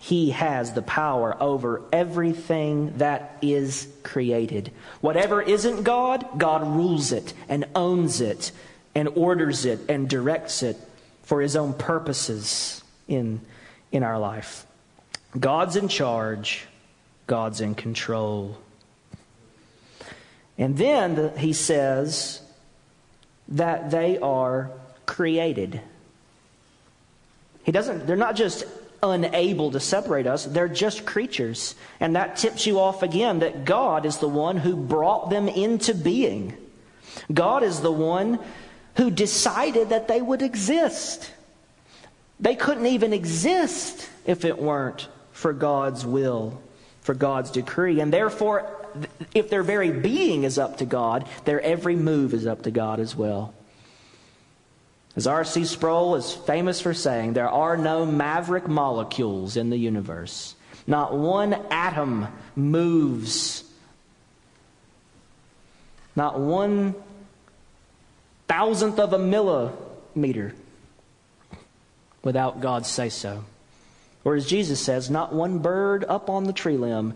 He 0.00 0.30
has 0.30 0.72
the 0.72 0.82
power 0.82 1.40
over 1.40 1.80
everything 1.92 2.98
that 2.98 3.38
is 3.40 3.86
created. 4.02 4.72
Whatever 5.00 5.42
isn't 5.42 5.84
God, 5.84 6.26
God 6.38 6.66
rules 6.66 7.12
it 7.12 7.34
and 7.48 7.66
owns 7.76 8.20
it 8.20 8.50
and 8.96 9.10
orders 9.14 9.64
it 9.64 9.78
and 9.88 10.10
directs 10.10 10.64
it 10.64 10.76
for 11.26 11.40
his 11.40 11.56
own 11.56 11.74
purposes 11.74 12.82
in, 13.08 13.40
in 13.92 14.02
our 14.02 14.18
life. 14.18 14.64
God's 15.38 15.76
in 15.76 15.88
charge, 15.88 16.64
God's 17.26 17.60
in 17.60 17.74
control. 17.74 18.56
And 20.56 20.78
then 20.78 21.16
the, 21.16 21.30
he 21.30 21.52
says 21.52 22.40
that 23.48 23.90
they 23.90 24.18
are 24.18 24.70
created. 25.04 25.80
He 27.64 27.72
doesn't, 27.72 28.06
they're 28.06 28.16
not 28.16 28.36
just 28.36 28.64
unable 29.02 29.72
to 29.72 29.80
separate 29.80 30.28
us, 30.28 30.44
they're 30.44 30.68
just 30.68 31.04
creatures. 31.04 31.74
And 31.98 32.14
that 32.14 32.36
tips 32.36 32.66
you 32.66 32.78
off 32.78 33.02
again 33.02 33.40
that 33.40 33.64
God 33.64 34.06
is 34.06 34.18
the 34.18 34.28
one 34.28 34.56
who 34.56 34.76
brought 34.76 35.28
them 35.28 35.48
into 35.48 35.92
being. 35.92 36.56
God 37.32 37.64
is 37.64 37.80
the 37.80 37.92
one 37.92 38.38
who 38.96 39.10
decided 39.10 39.90
that 39.90 40.08
they 40.08 40.20
would 40.20 40.42
exist. 40.42 41.30
They 42.40 42.54
couldn't 42.54 42.86
even 42.86 43.12
exist 43.12 44.08
if 44.24 44.44
it 44.44 44.58
weren't 44.58 45.08
for 45.32 45.52
God's 45.52 46.04
will, 46.04 46.60
for 47.02 47.14
God's 47.14 47.50
decree. 47.50 48.00
And 48.00 48.12
therefore, 48.12 48.70
if 49.34 49.50
their 49.50 49.62
very 49.62 49.90
being 49.90 50.44
is 50.44 50.58
up 50.58 50.78
to 50.78 50.86
God, 50.86 51.28
their 51.44 51.60
every 51.60 51.96
move 51.96 52.34
is 52.34 52.46
up 52.46 52.62
to 52.62 52.70
God 52.70 53.00
as 53.00 53.14
well. 53.14 53.54
As 55.14 55.26
R.C. 55.26 55.64
Sproul 55.64 56.16
is 56.16 56.32
famous 56.32 56.80
for 56.80 56.92
saying, 56.92 57.32
there 57.32 57.48
are 57.48 57.76
no 57.76 58.04
maverick 58.04 58.68
molecules 58.68 59.56
in 59.56 59.70
the 59.70 59.78
universe. 59.78 60.54
Not 60.86 61.16
one 61.16 61.54
atom 61.70 62.28
moves. 62.54 63.64
Not 66.14 66.38
one 66.38 66.94
thousandth 68.48 68.98
of 68.98 69.12
a 69.12 69.18
millimeter 69.18 70.54
without 72.22 72.60
God 72.60 72.86
say 72.86 73.08
so. 73.08 73.44
Or 74.24 74.34
as 74.34 74.46
Jesus 74.46 74.80
says, 74.80 75.08
not 75.08 75.32
one 75.32 75.60
bird 75.60 76.04
up 76.04 76.28
on 76.28 76.44
the 76.44 76.52
tree 76.52 76.76
limb 76.76 77.14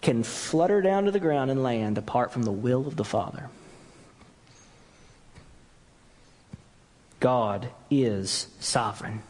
can 0.00 0.22
flutter 0.22 0.80
down 0.80 1.04
to 1.04 1.10
the 1.10 1.20
ground 1.20 1.50
and 1.50 1.62
land 1.62 1.98
apart 1.98 2.32
from 2.32 2.44
the 2.44 2.52
will 2.52 2.86
of 2.86 2.96
the 2.96 3.04
Father. 3.04 3.50
God 7.20 7.68
is 7.90 8.48
sovereign 8.60 9.22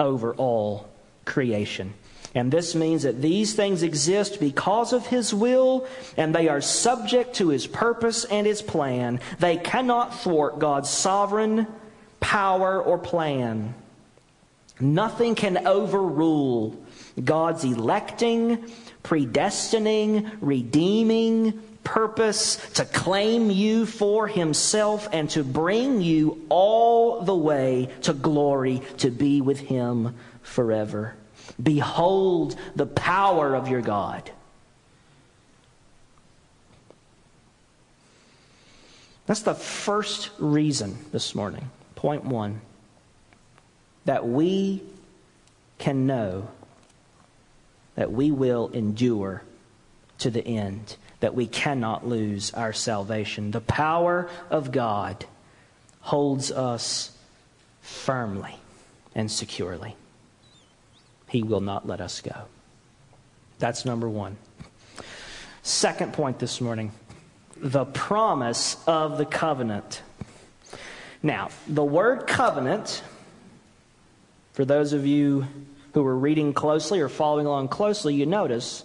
over 0.00 0.34
all 0.34 0.88
creation. 1.24 1.94
And 2.36 2.52
this 2.52 2.74
means 2.74 3.04
that 3.04 3.22
these 3.22 3.54
things 3.54 3.82
exist 3.82 4.40
because 4.40 4.92
of 4.92 5.06
His 5.06 5.32
will, 5.32 5.86
and 6.18 6.34
they 6.34 6.48
are 6.48 6.60
subject 6.60 7.36
to 7.36 7.48
His 7.48 7.66
purpose 7.66 8.26
and 8.26 8.46
His 8.46 8.60
plan. 8.60 9.20
They 9.38 9.56
cannot 9.56 10.20
thwart 10.20 10.58
God's 10.58 10.90
sovereign 10.90 11.66
power 12.20 12.78
or 12.82 12.98
plan. 12.98 13.74
Nothing 14.78 15.34
can 15.34 15.66
overrule 15.66 16.76
God's 17.24 17.64
electing, 17.64 18.70
predestining, 19.02 20.36
redeeming 20.42 21.58
purpose 21.84 22.56
to 22.74 22.84
claim 22.84 23.50
you 23.50 23.86
for 23.86 24.28
Himself 24.28 25.08
and 25.10 25.30
to 25.30 25.42
bring 25.42 26.02
you 26.02 26.44
all 26.50 27.22
the 27.22 27.34
way 27.34 27.88
to 28.02 28.12
glory 28.12 28.82
to 28.98 29.10
be 29.10 29.40
with 29.40 29.60
Him 29.60 30.14
forever. 30.42 31.14
Behold 31.62 32.56
the 32.74 32.86
power 32.86 33.54
of 33.54 33.68
your 33.68 33.80
God. 33.80 34.30
That's 39.26 39.42
the 39.42 39.54
first 39.54 40.30
reason 40.38 40.98
this 41.12 41.34
morning. 41.34 41.70
Point 41.96 42.24
one 42.24 42.60
that 44.04 44.26
we 44.26 44.82
can 45.78 46.06
know 46.06 46.48
that 47.96 48.12
we 48.12 48.30
will 48.30 48.68
endure 48.68 49.42
to 50.18 50.30
the 50.30 50.46
end, 50.46 50.96
that 51.20 51.34
we 51.34 51.46
cannot 51.46 52.06
lose 52.06 52.52
our 52.54 52.72
salvation. 52.72 53.50
The 53.50 53.60
power 53.60 54.28
of 54.50 54.70
God 54.70 55.24
holds 56.00 56.52
us 56.52 57.10
firmly 57.80 58.56
and 59.14 59.30
securely. 59.30 59.96
He 61.28 61.42
will 61.42 61.60
not 61.60 61.86
let 61.86 62.00
us 62.00 62.20
go. 62.20 62.34
That's 63.58 63.84
number 63.84 64.08
one. 64.08 64.36
Second 65.62 66.12
point 66.12 66.38
this 66.38 66.60
morning 66.60 66.92
the 67.58 67.86
promise 67.86 68.76
of 68.86 69.16
the 69.16 69.24
covenant. 69.24 70.02
Now, 71.22 71.48
the 71.66 71.82
word 71.84 72.26
covenant 72.26 73.02
for 74.56 74.64
those 74.64 74.94
of 74.94 75.04
you 75.04 75.46
who 75.92 76.02
are 76.06 76.16
reading 76.16 76.54
closely 76.54 77.00
or 77.00 77.10
following 77.10 77.44
along 77.44 77.68
closely, 77.68 78.14
you 78.14 78.24
notice 78.24 78.84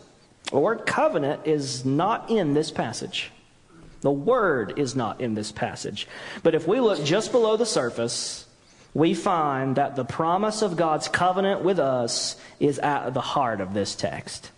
the 0.51 0.59
word 0.59 0.85
covenant 0.85 1.47
is 1.47 1.85
not 1.85 2.29
in 2.29 2.53
this 2.53 2.71
passage. 2.71 3.31
The 4.01 4.11
word 4.11 4.73
is 4.77 4.97
not 4.97 5.21
in 5.21 5.33
this 5.33 5.49
passage. 5.49 6.09
But 6.43 6.55
if 6.55 6.67
we 6.67 6.81
look 6.81 7.01
just 7.05 7.31
below 7.31 7.55
the 7.55 7.65
surface, 7.65 8.45
we 8.93 9.13
find 9.13 9.75
that 9.77 9.95
the 9.95 10.05
promise 10.05 10.61
of 10.61 10.75
God's 10.75 11.07
covenant 11.07 11.61
with 11.61 11.79
us 11.79 12.35
is 12.59 12.79
at 12.79 13.13
the 13.13 13.21
heart 13.21 13.61
of 13.61 13.73
this 13.73 13.95
text. 13.95 14.51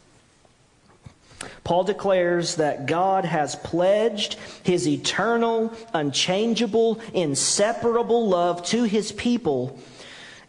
Paul 1.64 1.84
declares 1.84 2.56
that 2.56 2.86
God 2.86 3.26
has 3.26 3.56
pledged 3.56 4.38
his 4.64 4.88
eternal, 4.88 5.74
unchangeable, 5.94 7.00
inseparable 7.14 8.28
love 8.28 8.66
to 8.68 8.84
his 8.84 9.12
people 9.12 9.80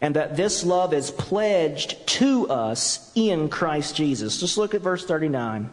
and 0.00 0.16
that 0.16 0.36
this 0.36 0.64
love 0.64 0.92
is 0.92 1.10
pledged 1.10 2.06
to 2.06 2.48
us 2.48 3.10
in 3.14 3.48
Christ 3.48 3.96
Jesus. 3.96 4.38
Just 4.38 4.58
look 4.58 4.74
at 4.74 4.82
verse 4.82 5.04
39. 5.04 5.70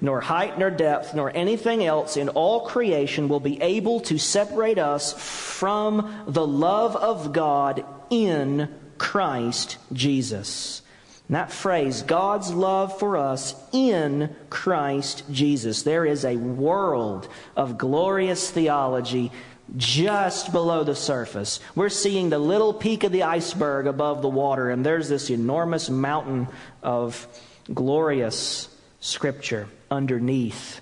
Nor 0.00 0.20
height, 0.20 0.58
nor 0.58 0.70
depth, 0.70 1.14
nor 1.14 1.34
anything 1.34 1.84
else 1.84 2.16
in 2.16 2.28
all 2.30 2.66
creation 2.66 3.28
will 3.28 3.40
be 3.40 3.60
able 3.62 4.00
to 4.00 4.18
separate 4.18 4.78
us 4.78 5.12
from 5.58 6.24
the 6.26 6.46
love 6.46 6.96
of 6.96 7.32
God 7.32 7.84
in 8.10 8.68
Christ 8.98 9.78
Jesus. 9.92 10.82
And 11.28 11.36
that 11.36 11.50
phrase, 11.50 12.02
God's 12.02 12.52
love 12.52 12.98
for 12.98 13.16
us 13.16 13.54
in 13.72 14.34
Christ 14.48 15.24
Jesus. 15.30 15.82
There 15.82 16.04
is 16.06 16.24
a 16.24 16.36
world 16.36 17.28
of 17.56 17.78
glorious 17.78 18.50
theology 18.50 19.32
just 19.76 20.52
below 20.52 20.84
the 20.84 20.94
surface. 20.94 21.58
We're 21.74 21.88
seeing 21.88 22.30
the 22.30 22.38
little 22.38 22.72
peak 22.72 23.02
of 23.02 23.10
the 23.10 23.24
iceberg 23.24 23.88
above 23.88 24.22
the 24.22 24.28
water, 24.28 24.70
and 24.70 24.86
there's 24.86 25.08
this 25.08 25.28
enormous 25.28 25.90
mountain 25.90 26.46
of 26.82 27.26
glorious 27.74 28.68
scripture 29.06 29.68
underneath 29.90 30.80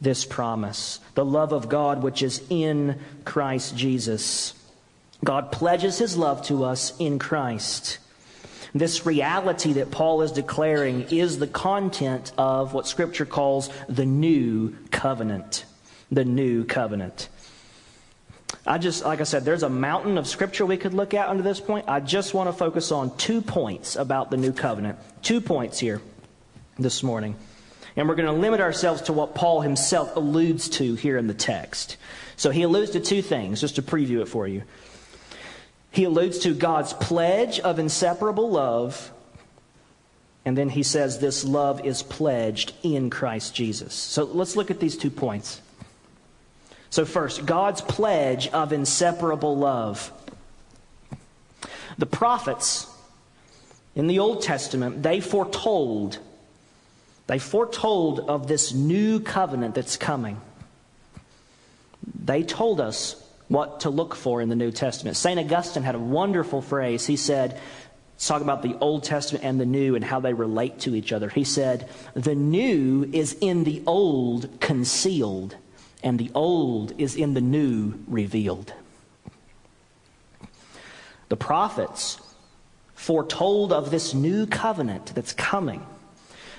this 0.00 0.24
promise. 0.24 0.98
The 1.14 1.24
love 1.24 1.52
of 1.52 1.68
God 1.68 2.02
which 2.02 2.22
is 2.22 2.42
in 2.50 2.98
Christ 3.24 3.76
Jesus. 3.76 4.54
God 5.24 5.52
pledges 5.52 5.98
his 5.98 6.16
love 6.16 6.42
to 6.46 6.64
us 6.64 6.92
in 6.98 7.20
Christ. 7.20 7.98
This 8.74 9.06
reality 9.06 9.74
that 9.74 9.92
Paul 9.92 10.22
is 10.22 10.32
declaring 10.32 11.02
is 11.10 11.38
the 11.38 11.46
content 11.46 12.32
of 12.36 12.74
what 12.74 12.88
Scripture 12.88 13.26
calls 13.26 13.70
the 13.88 14.06
new 14.06 14.74
covenant. 14.90 15.64
The 16.10 16.24
new 16.24 16.64
covenant. 16.64 17.28
I 18.66 18.78
just, 18.78 19.04
like 19.04 19.20
I 19.20 19.24
said, 19.24 19.44
there's 19.44 19.62
a 19.62 19.70
mountain 19.70 20.18
of 20.18 20.28
scripture 20.28 20.64
we 20.64 20.76
could 20.76 20.94
look 20.94 21.14
at 21.14 21.28
under 21.28 21.42
this 21.42 21.58
point. 21.58 21.88
I 21.88 21.98
just 21.98 22.32
want 22.32 22.48
to 22.48 22.52
focus 22.52 22.92
on 22.92 23.16
two 23.16 23.40
points 23.40 23.96
about 23.96 24.30
the 24.30 24.36
new 24.36 24.52
covenant. 24.52 24.98
Two 25.20 25.40
points 25.40 25.80
here 25.80 26.00
this 26.78 27.02
morning. 27.02 27.34
And 27.96 28.08
we're 28.08 28.14
going 28.14 28.32
to 28.34 28.40
limit 28.40 28.60
ourselves 28.60 29.02
to 29.02 29.12
what 29.12 29.34
Paul 29.34 29.60
himself 29.60 30.16
alludes 30.16 30.68
to 30.70 30.94
here 30.94 31.18
in 31.18 31.26
the 31.26 31.34
text. 31.34 31.96
So 32.36 32.50
he 32.50 32.62
alludes 32.62 32.92
to 32.92 33.00
two 33.00 33.22
things, 33.22 33.60
just 33.60 33.76
to 33.76 33.82
preview 33.82 34.22
it 34.22 34.28
for 34.28 34.48
you. 34.48 34.62
He 35.90 36.04
alludes 36.04 36.38
to 36.40 36.54
God's 36.54 36.94
pledge 36.94 37.60
of 37.60 37.78
inseparable 37.78 38.50
love 38.50 39.12
And 40.44 40.56
then 40.56 40.68
he 40.68 40.82
says 40.82 41.18
this 41.18 41.44
love 41.44 41.84
is 41.84 42.02
pledged 42.02 42.72
in 42.82 43.10
Christ 43.10 43.54
Jesus. 43.54 43.94
So 43.94 44.24
let's 44.24 44.56
look 44.56 44.70
at 44.70 44.80
these 44.80 44.96
two 44.96 45.10
points. 45.10 45.60
So, 46.90 47.04
first, 47.06 47.46
God's 47.46 47.80
pledge 47.80 48.48
of 48.48 48.72
inseparable 48.72 49.56
love. 49.56 50.12
The 51.96 52.06
prophets 52.06 52.86
in 53.94 54.08
the 54.08 54.18
Old 54.18 54.42
Testament, 54.42 55.02
they 55.02 55.20
foretold, 55.20 56.18
they 57.26 57.38
foretold 57.38 58.20
of 58.20 58.46
this 58.46 58.72
new 58.72 59.20
covenant 59.20 59.74
that's 59.74 59.96
coming. 59.96 60.40
They 62.24 62.42
told 62.42 62.80
us 62.80 63.16
what 63.48 63.80
to 63.80 63.90
look 63.90 64.14
for 64.14 64.40
in 64.40 64.48
the 64.48 64.56
New 64.56 64.70
Testament. 64.70 65.16
St. 65.16 65.38
Augustine 65.38 65.82
had 65.82 65.94
a 65.94 65.98
wonderful 65.98 66.62
phrase. 66.62 67.06
He 67.06 67.16
said, 67.16 67.60
let's 68.14 68.26
talk 68.26 68.42
about 68.42 68.62
the 68.62 68.76
Old 68.80 69.04
Testament 69.04 69.44
and 69.44 69.60
the 69.60 69.66
New 69.66 69.94
and 69.94 70.04
how 70.04 70.20
they 70.20 70.32
relate 70.32 70.80
to 70.80 70.94
each 70.94 71.12
other. 71.12 71.28
He 71.28 71.44
said, 71.44 71.88
The 72.14 72.34
new 72.34 73.08
is 73.12 73.36
in 73.40 73.64
the 73.64 73.82
old 73.86 74.60
concealed, 74.60 75.56
and 76.02 76.18
the 76.18 76.30
old 76.34 77.00
is 77.00 77.14
in 77.14 77.34
the 77.34 77.40
new 77.40 77.94
revealed. 78.06 78.72
The 81.28 81.36
prophets 81.36 82.20
foretold 82.94 83.72
of 83.72 83.90
this 83.90 84.14
new 84.14 84.46
covenant 84.46 85.12
that's 85.14 85.32
coming. 85.32 85.84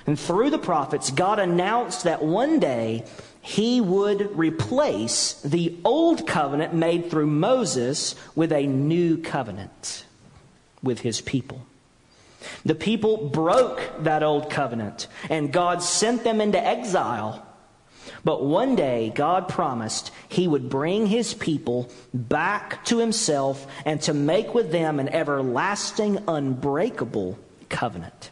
And 0.06 0.18
through 0.18 0.50
the 0.50 0.58
prophets, 0.58 1.10
God 1.10 1.38
announced 1.38 2.04
that 2.04 2.22
one 2.22 2.60
day 2.60 3.04
he 3.40 3.80
would 3.80 4.36
replace 4.36 5.34
the 5.42 5.76
old 5.84 6.26
covenant 6.26 6.74
made 6.74 7.10
through 7.10 7.26
Moses 7.26 8.14
with 8.34 8.52
a 8.52 8.66
new 8.66 9.18
covenant 9.18 10.04
with 10.82 11.00
his 11.00 11.20
people. 11.20 11.66
The 12.64 12.74
people 12.74 13.28
broke 13.28 13.80
that 14.00 14.22
old 14.22 14.50
covenant, 14.50 15.08
and 15.30 15.52
God 15.52 15.82
sent 15.82 16.24
them 16.24 16.40
into 16.40 16.62
exile. 16.62 17.46
But 18.22 18.44
one 18.44 18.76
day, 18.76 19.12
God 19.14 19.48
promised 19.48 20.10
He 20.28 20.48
would 20.48 20.68
bring 20.68 21.06
His 21.06 21.34
people 21.34 21.90
back 22.12 22.84
to 22.86 22.98
Himself 22.98 23.66
and 23.84 24.00
to 24.02 24.14
make 24.14 24.54
with 24.54 24.72
them 24.72 25.00
an 25.00 25.08
everlasting, 25.08 26.18
unbreakable 26.28 27.38
covenant. 27.68 28.30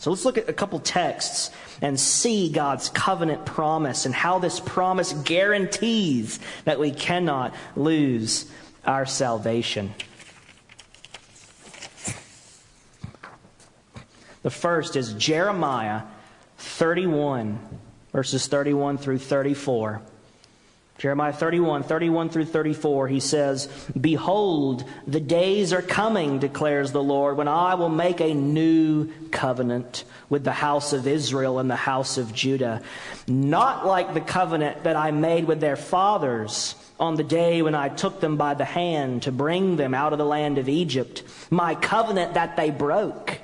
So 0.00 0.08
let's 0.08 0.24
look 0.24 0.38
at 0.38 0.48
a 0.48 0.54
couple 0.54 0.78
texts 0.78 1.50
and 1.82 2.00
see 2.00 2.50
God's 2.50 2.88
covenant 2.88 3.44
promise 3.44 4.06
and 4.06 4.14
how 4.14 4.38
this 4.38 4.58
promise 4.58 5.12
guarantees 5.12 6.40
that 6.64 6.80
we 6.80 6.90
cannot 6.90 7.54
lose 7.76 8.50
our 8.86 9.04
salvation. 9.04 9.92
The 14.42 14.48
first 14.48 14.96
is 14.96 15.12
Jeremiah 15.12 16.04
31, 16.56 17.58
verses 18.10 18.46
31 18.46 18.96
through 18.96 19.18
34. 19.18 20.00
Jeremiah 21.00 21.32
31, 21.32 21.84
31 21.84 22.28
through 22.28 22.44
34, 22.44 23.08
he 23.08 23.20
says, 23.20 23.68
Behold, 23.98 24.84
the 25.06 25.18
days 25.18 25.72
are 25.72 25.80
coming, 25.80 26.38
declares 26.38 26.92
the 26.92 27.02
Lord, 27.02 27.38
when 27.38 27.48
I 27.48 27.74
will 27.76 27.88
make 27.88 28.20
a 28.20 28.34
new 28.34 29.10
covenant 29.30 30.04
with 30.28 30.44
the 30.44 30.52
house 30.52 30.92
of 30.92 31.06
Israel 31.06 31.58
and 31.58 31.70
the 31.70 31.74
house 31.74 32.18
of 32.18 32.34
Judah. 32.34 32.82
Not 33.26 33.86
like 33.86 34.12
the 34.12 34.20
covenant 34.20 34.84
that 34.84 34.94
I 34.94 35.10
made 35.10 35.46
with 35.46 35.60
their 35.60 35.76
fathers 35.76 36.74
on 36.98 37.14
the 37.14 37.24
day 37.24 37.62
when 37.62 37.74
I 37.74 37.88
took 37.88 38.20
them 38.20 38.36
by 38.36 38.52
the 38.52 38.66
hand 38.66 39.22
to 39.22 39.32
bring 39.32 39.76
them 39.76 39.94
out 39.94 40.12
of 40.12 40.18
the 40.18 40.26
land 40.26 40.58
of 40.58 40.68
Egypt, 40.68 41.22
my 41.48 41.74
covenant 41.76 42.34
that 42.34 42.58
they 42.58 42.68
broke. 42.68 43.38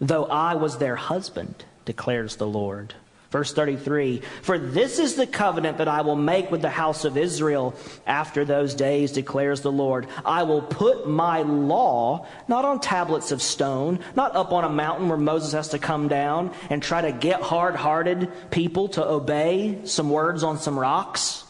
Though 0.00 0.26
I 0.26 0.54
was 0.54 0.78
their 0.78 0.94
husband, 0.94 1.64
declares 1.84 2.36
the 2.36 2.46
Lord. 2.46 2.94
Verse 3.30 3.52
33 3.52 4.22
For 4.42 4.58
this 4.58 4.98
is 4.98 5.14
the 5.14 5.26
covenant 5.26 5.78
that 5.78 5.88
I 5.88 6.00
will 6.00 6.16
make 6.16 6.50
with 6.50 6.62
the 6.62 6.70
house 6.70 7.04
of 7.04 7.18
Israel 7.18 7.74
after 8.06 8.44
those 8.44 8.74
days, 8.74 9.12
declares 9.12 9.60
the 9.60 9.72
Lord. 9.72 10.06
I 10.24 10.44
will 10.44 10.62
put 10.62 11.06
my 11.06 11.42
law 11.42 12.26
not 12.48 12.64
on 12.64 12.80
tablets 12.80 13.30
of 13.30 13.42
stone, 13.42 14.00
not 14.16 14.34
up 14.34 14.52
on 14.52 14.64
a 14.64 14.70
mountain 14.70 15.08
where 15.08 15.18
Moses 15.18 15.52
has 15.52 15.68
to 15.68 15.78
come 15.78 16.08
down 16.08 16.52
and 16.70 16.82
try 16.82 17.02
to 17.02 17.12
get 17.12 17.42
hard 17.42 17.76
hearted 17.76 18.30
people 18.50 18.88
to 18.88 19.06
obey 19.06 19.80
some 19.84 20.08
words 20.08 20.42
on 20.42 20.58
some 20.58 20.78
rocks. 20.78 21.44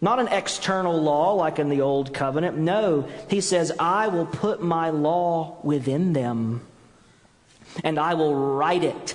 Not 0.00 0.18
an 0.18 0.28
external 0.28 1.00
law 1.00 1.34
like 1.34 1.58
in 1.58 1.68
the 1.68 1.82
old 1.82 2.14
covenant. 2.14 2.56
No, 2.56 3.08
he 3.28 3.42
says, 3.42 3.72
I 3.78 4.08
will 4.08 4.26
put 4.26 4.62
my 4.62 4.90
law 4.90 5.58
within 5.62 6.12
them, 6.14 6.66
and 7.82 7.98
I 7.98 8.14
will 8.14 8.34
write 8.34 8.84
it 8.84 9.14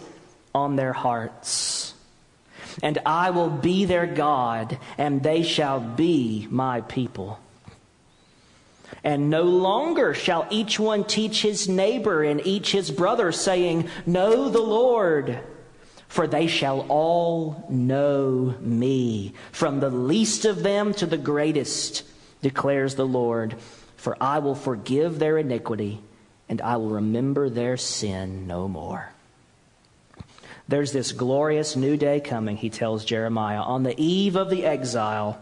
on 0.54 0.76
their 0.76 0.94
hearts. 0.94 1.94
And 2.82 3.00
I 3.06 3.32
will 3.32 3.50
be 3.50 3.86
their 3.86 4.08
God, 4.08 4.80
and 4.98 5.22
they 5.22 5.44
shall 5.44 5.80
be 5.80 6.48
my 6.50 6.82
people. 6.82 7.40
And 9.04 9.30
no 9.30 9.44
longer 9.44 10.14
shall 10.14 10.48
each 10.50 10.80
one 10.80 11.04
teach 11.04 11.42
his 11.42 11.68
neighbor 11.68 12.24
and 12.24 12.46
each 12.46 12.72
his 12.72 12.92
brother, 12.92 13.32
saying, 13.32 13.90
Know 14.06 14.50
the 14.50 14.62
Lord. 14.62 15.40
For 16.08 16.28
they 16.28 16.48
shall 16.48 16.86
all 16.90 17.66
know 17.70 18.56
me, 18.60 19.34
from 19.54 19.80
the 19.80 19.90
least 19.90 20.44
of 20.44 20.62
them 20.62 20.94
to 20.96 21.06
the 21.06 21.18
greatest, 21.18 22.04
declares 22.42 22.96
the 22.96 23.08
Lord. 23.08 23.56
For 23.96 24.18
I 24.22 24.40
will 24.40 24.56
forgive 24.56 25.20
their 25.20 25.38
iniquity, 25.38 26.02
and 26.50 26.62
I 26.62 26.76
will 26.78 26.90
remember 26.90 27.50
their 27.50 27.78
sin 27.78 28.46
no 28.46 28.68
more. 28.68 29.14
There's 30.72 30.94
this 30.94 31.12
glorious 31.12 31.76
new 31.76 31.98
day 31.98 32.22
coming, 32.22 32.56
he 32.56 32.70
tells 32.70 33.04
Jeremiah, 33.04 33.60
on 33.60 33.84
the 33.84 33.94
eve 34.02 34.38
of 34.38 34.50
the 34.50 34.64
exile. 34.64 35.38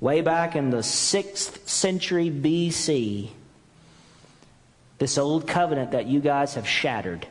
Way 0.00 0.22
back 0.22 0.56
in 0.56 0.70
the 0.70 0.78
6th 0.78 1.68
century 1.68 2.30
BC, 2.30 3.28
this 4.96 5.18
old 5.18 5.46
covenant 5.46 5.90
that 5.90 6.06
you 6.06 6.20
guys 6.20 6.54
have 6.54 6.66
shattered. 6.66 7.26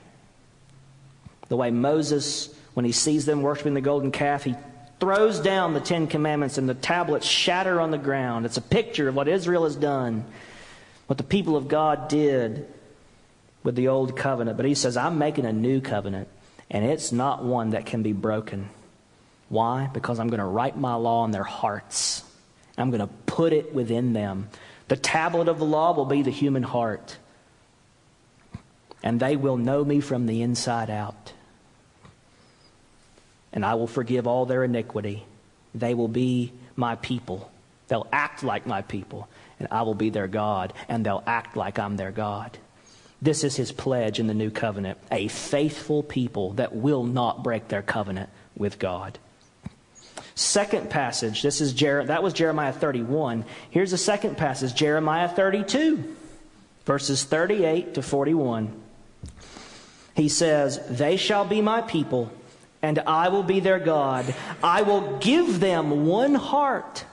The 1.48 1.58
way 1.58 1.72
Moses, 1.72 2.54
when 2.76 2.86
he 2.86 2.92
sees 2.92 3.26
them 3.26 3.42
worshiping 3.42 3.74
the 3.74 3.82
golden 3.82 4.12
calf, 4.12 4.44
he 4.44 4.56
throws 5.00 5.40
down 5.40 5.74
the 5.74 5.80
Ten 5.80 6.06
Commandments 6.06 6.60
and 6.60 6.70
the 6.70 6.76
tablets 6.76 7.26
shatter 7.26 7.82
on 7.82 7.90
the 7.90 7.98
ground. 7.98 8.46
It's 8.46 8.58
a 8.58 8.62
picture 8.62 9.08
of 9.08 9.16
what 9.16 9.28
Israel 9.28 9.64
has 9.64 9.76
done, 9.76 10.26
what 11.08 11.18
the 11.18 11.24
people 11.24 11.58
of 11.58 11.68
God 11.68 12.08
did 12.08 12.68
with 13.64 13.76
the 13.76 13.88
old 13.90 14.16
covenant, 14.16 14.58
but 14.58 14.66
he 14.66 14.76
says, 14.76 14.98
I'm 14.98 15.18
making 15.18 15.46
a 15.46 15.54
new 15.54 15.82
covenant, 15.82 16.28
and 16.70 16.86
it's 16.86 17.12
not 17.12 17.44
one 17.44 17.72
that 17.72 17.86
can 17.86 18.04
be 18.04 18.14
broken. 18.14 18.70
Why? 19.50 19.90
Because 19.94 20.20
I'm 20.20 20.30
going 20.30 20.40
to 20.40 20.46
write 20.46 20.78
my 20.78 20.94
law 20.94 21.26
in 21.26 21.32
their 21.32 21.44
hearts. 21.44 22.24
I'm 22.78 22.92
going 22.92 23.02
to 23.02 23.14
put 23.26 23.52
it 23.52 23.74
within 23.74 24.14
them. 24.14 24.50
The 24.88 24.96
tablet 24.96 25.48
of 25.48 25.60
the 25.60 25.66
law 25.66 25.94
will 25.94 26.06
be 26.06 26.22
the 26.22 26.32
human 26.32 26.64
heart, 26.64 27.18
and 29.04 29.20
they 29.20 29.36
will 29.36 29.58
know 29.58 29.84
me 29.84 30.00
from 30.00 30.26
the 30.26 30.42
inside 30.42 30.90
out. 30.90 31.34
And 33.52 33.66
I 33.66 33.74
will 33.74 33.88
forgive 33.88 34.28
all 34.28 34.46
their 34.46 34.64
iniquity. 34.64 35.26
They 35.76 35.94
will 35.94 36.08
be 36.08 36.54
my 36.76 36.96
people. 36.96 37.52
They'll 37.88 38.08
act 38.12 38.44
like 38.44 38.66
my 38.68 38.84
people, 38.84 39.28
and 39.60 39.68
I 39.72 39.82
will 39.82 39.96
be 39.96 40.12
their 40.12 40.28
God, 40.28 40.74
and 40.88 41.06
they'll 41.06 41.24
act 41.26 41.58
like 41.58 41.80
I'm 41.80 41.98
their 41.98 42.12
God. 42.12 42.58
This 43.22 43.44
is 43.44 43.56
his 43.56 43.72
pledge 43.72 44.20
in 44.20 44.28
the 44.28 44.34
new 44.34 44.50
covenant 44.50 44.98
a 45.12 45.28
faithful 45.28 46.04
people 46.04 46.54
that 46.54 46.76
will 46.76 47.04
not 47.04 47.44
break 47.44 47.68
their 47.68 47.82
covenant 47.82 48.30
with 48.56 48.80
God. 48.80 49.20
Second 50.36 50.90
passage, 50.90 51.42
this 51.42 51.60
is 51.60 51.74
Jer- 51.74 52.06
that 52.06 52.24
was 52.24 52.34
Jeremiah 52.34 52.72
31. 52.72 53.44
Here's 53.70 53.92
the 53.92 53.98
second 53.98 54.38
passage, 54.38 54.74
Jeremiah 54.74 55.28
32, 55.28 56.16
verses 56.86 57.26
38 57.26 57.96
to 57.96 58.02
41. 58.02 58.72
He 60.16 60.30
says, 60.30 60.80
They 60.90 61.18
shall 61.18 61.44
be 61.44 61.62
my 61.62 61.82
people, 61.82 62.32
and 62.82 63.00
I 63.00 63.28
will 63.28 63.44
be 63.44 63.60
their 63.60 63.80
God. 63.80 64.34
I 64.64 64.84
will 64.84 65.18
give 65.18 65.60
them 65.60 66.06
one 66.06 66.36
heart. 66.36 67.04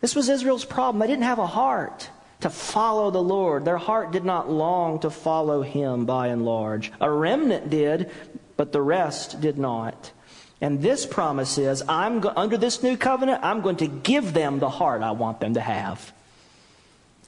This 0.00 0.14
was 0.14 0.28
Israel's 0.28 0.64
problem. 0.64 1.00
They 1.00 1.08
didn't 1.08 1.24
have 1.24 1.40
a 1.40 1.46
heart 1.46 2.08
to 2.40 2.50
follow 2.50 3.10
the 3.10 3.22
Lord. 3.22 3.64
Their 3.64 3.78
heart 3.78 4.12
did 4.12 4.24
not 4.24 4.50
long 4.50 5.00
to 5.00 5.10
follow 5.10 5.62
him 5.62 6.06
by 6.06 6.28
and 6.28 6.44
large. 6.44 6.92
A 7.00 7.10
remnant 7.10 7.70
did, 7.70 8.10
but 8.56 8.72
the 8.72 8.82
rest 8.82 9.40
did 9.40 9.58
not. 9.58 10.12
And 10.60 10.82
this 10.82 11.06
promise 11.06 11.58
is 11.58 11.82
I'm 11.88 12.20
go- 12.20 12.32
under 12.36 12.56
this 12.56 12.82
new 12.82 12.96
covenant, 12.96 13.40
I'm 13.42 13.60
going 13.60 13.76
to 13.76 13.86
give 13.86 14.32
them 14.32 14.58
the 14.58 14.68
heart 14.68 15.02
I 15.02 15.12
want 15.12 15.40
them 15.40 15.54
to 15.54 15.60
have. 15.60 16.12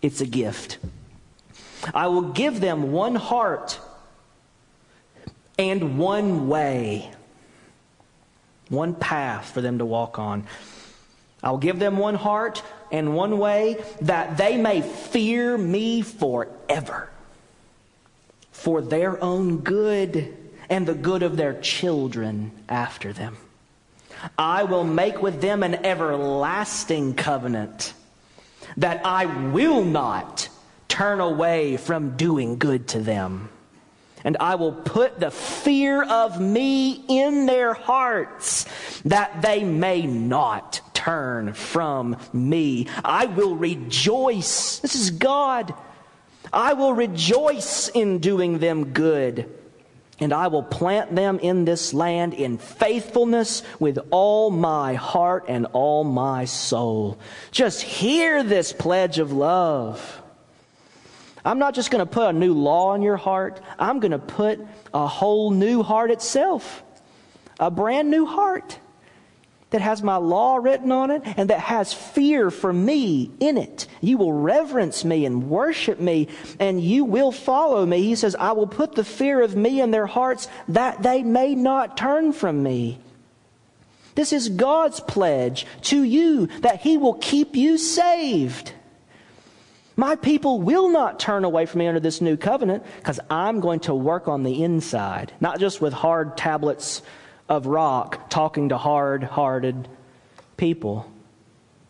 It's 0.02 0.20
a 0.20 0.26
gift. 0.26 0.78
I 1.94 2.08
will 2.08 2.22
give 2.22 2.60
them 2.60 2.92
one 2.92 3.14
heart 3.14 3.80
and 5.58 5.98
one 5.98 6.48
way, 6.48 7.10
one 8.68 8.94
path 8.94 9.50
for 9.50 9.60
them 9.60 9.78
to 9.78 9.84
walk 9.84 10.18
on. 10.18 10.46
I'll 11.42 11.58
give 11.58 11.78
them 11.78 11.98
one 11.98 12.14
heart 12.14 12.62
and 12.92 13.16
one 13.16 13.38
way 13.38 13.82
that 14.02 14.36
they 14.36 14.56
may 14.56 14.82
fear 14.82 15.58
me 15.58 16.02
forever. 16.02 17.08
for 18.52 18.80
their 18.80 19.20
own 19.24 19.58
good 19.58 20.32
and 20.70 20.86
the 20.86 20.94
good 20.94 21.24
of 21.24 21.36
their 21.36 21.60
children 21.60 22.52
after 22.68 23.12
them. 23.12 23.36
I 24.38 24.62
will 24.62 24.84
make 24.84 25.20
with 25.20 25.40
them 25.40 25.64
an 25.64 25.84
everlasting 25.84 27.14
covenant 27.14 27.92
that 28.76 29.04
I 29.04 29.26
will 29.50 29.84
not 29.84 30.48
turn 30.86 31.18
away 31.18 31.76
from 31.76 32.16
doing 32.16 32.56
good 32.58 32.86
to 32.88 33.00
them. 33.00 33.48
And 34.24 34.36
I 34.38 34.54
will 34.54 34.72
put 34.72 35.18
the 35.18 35.30
fear 35.30 36.02
of 36.02 36.40
me 36.40 37.04
in 37.08 37.46
their 37.46 37.74
hearts 37.74 38.66
that 39.04 39.42
they 39.42 39.64
may 39.64 40.06
not 40.06 40.80
turn 40.94 41.54
from 41.54 42.16
me. 42.32 42.88
I 43.04 43.26
will 43.26 43.56
rejoice. 43.56 44.78
This 44.78 44.94
is 44.94 45.10
God. 45.10 45.74
I 46.52 46.74
will 46.74 46.92
rejoice 46.92 47.88
in 47.88 48.18
doing 48.18 48.58
them 48.58 48.92
good 48.92 49.48
and 50.22 50.32
I 50.32 50.46
will 50.46 50.62
plant 50.62 51.14
them 51.16 51.40
in 51.40 51.64
this 51.64 51.92
land 51.92 52.32
in 52.34 52.58
faithfulness 52.58 53.64
with 53.80 53.98
all 54.10 54.50
my 54.50 54.94
heart 54.94 55.46
and 55.48 55.66
all 55.72 56.04
my 56.04 56.44
soul. 56.44 57.18
Just 57.50 57.82
hear 57.82 58.44
this 58.44 58.72
pledge 58.72 59.18
of 59.18 59.32
love. 59.32 60.21
I'm 61.44 61.58
not 61.58 61.74
just 61.74 61.90
going 61.90 62.04
to 62.04 62.10
put 62.10 62.28
a 62.28 62.32
new 62.32 62.54
law 62.54 62.94
in 62.94 63.02
your 63.02 63.16
heart, 63.16 63.60
I'm 63.78 64.00
going 64.00 64.12
to 64.12 64.18
put 64.18 64.60
a 64.94 65.06
whole 65.06 65.50
new 65.50 65.82
heart 65.82 66.10
itself, 66.10 66.82
a 67.58 67.70
brand 67.70 68.10
new 68.10 68.26
heart 68.26 68.78
that 69.72 69.80
has 69.80 70.02
my 70.02 70.16
law 70.16 70.56
written 70.56 70.92
on 70.92 71.10
it 71.10 71.22
and 71.24 71.50
that 71.50 71.58
has 71.58 71.92
fear 71.92 72.50
for 72.50 72.72
me 72.72 73.30
in 73.40 73.56
it. 73.56 73.86
You 74.00 74.18
will 74.18 74.32
reverence 74.32 75.04
me 75.04 75.24
and 75.24 75.48
worship 75.48 75.98
me 75.98 76.28
and 76.60 76.80
you 76.80 77.04
will 77.04 77.32
follow 77.32 77.84
me. 77.84 78.02
He 78.02 78.14
says, 78.14 78.36
I 78.36 78.52
will 78.52 78.66
put 78.66 78.94
the 78.94 79.04
fear 79.04 79.40
of 79.40 79.56
me 79.56 79.80
in 79.80 79.90
their 79.90 80.06
hearts 80.06 80.46
that 80.68 81.02
they 81.02 81.22
may 81.22 81.54
not 81.54 81.96
turn 81.96 82.32
from 82.32 82.62
me. 82.62 82.98
This 84.14 84.32
is 84.32 84.50
God's 84.50 85.00
pledge 85.00 85.66
to 85.82 86.02
you 86.02 86.48
that 86.60 86.82
He 86.82 86.98
will 86.98 87.14
keep 87.14 87.56
you 87.56 87.78
saved. 87.78 88.72
My 89.96 90.16
people 90.16 90.60
will 90.60 90.88
not 90.88 91.20
turn 91.20 91.44
away 91.44 91.66
from 91.66 91.80
me 91.80 91.86
under 91.86 92.00
this 92.00 92.20
new 92.20 92.36
covenant 92.36 92.84
because 92.96 93.20
I'm 93.28 93.60
going 93.60 93.80
to 93.80 93.94
work 93.94 94.28
on 94.28 94.42
the 94.42 94.62
inside, 94.62 95.32
not 95.40 95.60
just 95.60 95.80
with 95.80 95.92
hard 95.92 96.36
tablets 96.36 97.02
of 97.48 97.66
rock 97.66 98.30
talking 98.30 98.70
to 98.70 98.78
hard 98.78 99.22
hearted 99.22 99.88
people, 100.56 101.10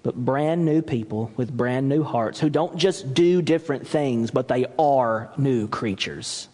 but 0.02 0.16
brand 0.16 0.64
new 0.64 0.82
people 0.82 1.30
with 1.36 1.56
brand 1.56 1.88
new 1.88 2.02
hearts 2.02 2.40
who 2.40 2.50
don't 2.50 2.76
just 2.76 3.14
do 3.14 3.40
different 3.40 3.86
things, 3.86 4.32
but 4.32 4.48
they 4.48 4.66
are 4.78 5.30
new 5.36 5.68
creatures. 5.68 6.48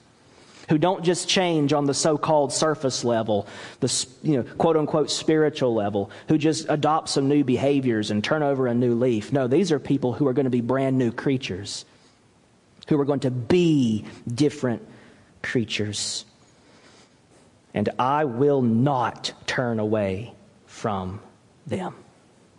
Who 0.69 0.79
don't 0.79 1.03
just 1.03 1.29
change 1.29 1.73
on 1.73 1.87
the 1.87 1.95
so 1.95 2.19
called 2.19 2.53
surface 2.53 3.03
level, 3.05 3.47
the 3.81 4.07
you 4.23 4.37
know, 4.37 4.43
quote 4.43 4.77
unquote 4.77 5.11
spiritual 5.11 5.75
level, 5.75 6.11
who 6.29 6.37
just 6.37 6.67
adopt 6.69 7.09
some 7.09 7.29
new 7.29 7.43
behaviors 7.43 8.11
and 8.11 8.23
turn 8.23 8.43
over 8.43 8.67
a 8.67 8.75
new 8.75 8.95
leaf. 8.95 9.33
No, 9.33 9.47
these 9.47 9.73
are 9.73 9.79
people 9.79 10.13
who 10.13 10.27
are 10.27 10.33
going 10.33 10.45
to 10.45 10.51
be 10.51 10.61
brand 10.61 10.99
new 10.99 11.11
creatures, 11.11 11.85
who 12.89 13.01
are 13.01 13.07
going 13.07 13.21
to 13.21 13.31
be 13.31 14.05
different 14.35 14.87
creatures 15.43 16.27
and 17.75 17.89
I 17.99 18.25
will 18.25 18.63
not 18.63 19.33
turn 19.47 19.79
away 19.79 20.33
from 20.67 21.21
them. 21.67 21.95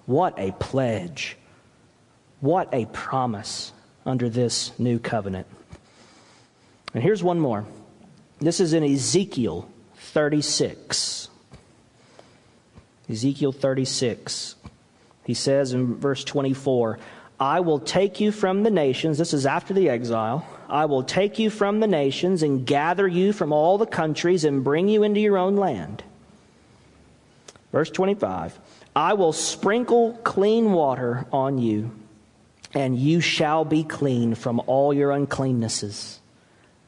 What 0.05 0.33
a 0.37 0.51
pledge! 0.53 1.37
What 2.39 2.69
a 2.73 2.85
promise 2.85 3.73
under 4.05 4.29
this 4.29 4.71
new 4.79 4.97
covenant. 4.97 5.45
And 6.93 7.03
here's 7.03 7.21
one 7.21 7.39
more. 7.39 7.65
This 8.39 8.59
is 8.59 8.73
in 8.73 8.83
Ezekiel 8.83 9.69
36. 9.97 11.29
Ezekiel 13.09 13.51
36. 13.51 14.55
He 15.25 15.33
says 15.33 15.73
in 15.73 15.95
verse 15.95 16.23
24, 16.23 16.99
I 17.39 17.59
will 17.59 17.79
take 17.79 18.19
you 18.19 18.31
from 18.31 18.63
the 18.63 18.71
nations. 18.71 19.17
This 19.17 19.33
is 19.33 19.45
after 19.45 19.73
the 19.73 19.89
exile. 19.89 20.45
I 20.67 20.85
will 20.85 21.03
take 21.03 21.39
you 21.39 21.49
from 21.49 21.79
the 21.79 21.87
nations 21.87 22.43
and 22.43 22.65
gather 22.65 23.07
you 23.07 23.33
from 23.33 23.53
all 23.53 23.77
the 23.77 23.85
countries 23.85 24.43
and 24.43 24.63
bring 24.63 24.89
you 24.89 25.03
into 25.03 25.19
your 25.19 25.37
own 25.37 25.55
land. 25.55 26.03
Verse 27.71 27.89
25 27.89 28.57
I 28.95 29.13
will 29.13 29.33
sprinkle 29.33 30.13
clean 30.23 30.71
water 30.71 31.25
on 31.31 31.57
you, 31.57 31.91
and 32.73 32.97
you 32.97 33.21
shall 33.21 33.63
be 33.63 33.83
clean 33.83 34.35
from 34.35 34.61
all 34.65 34.93
your 34.93 35.11
uncleannesses, 35.11 36.19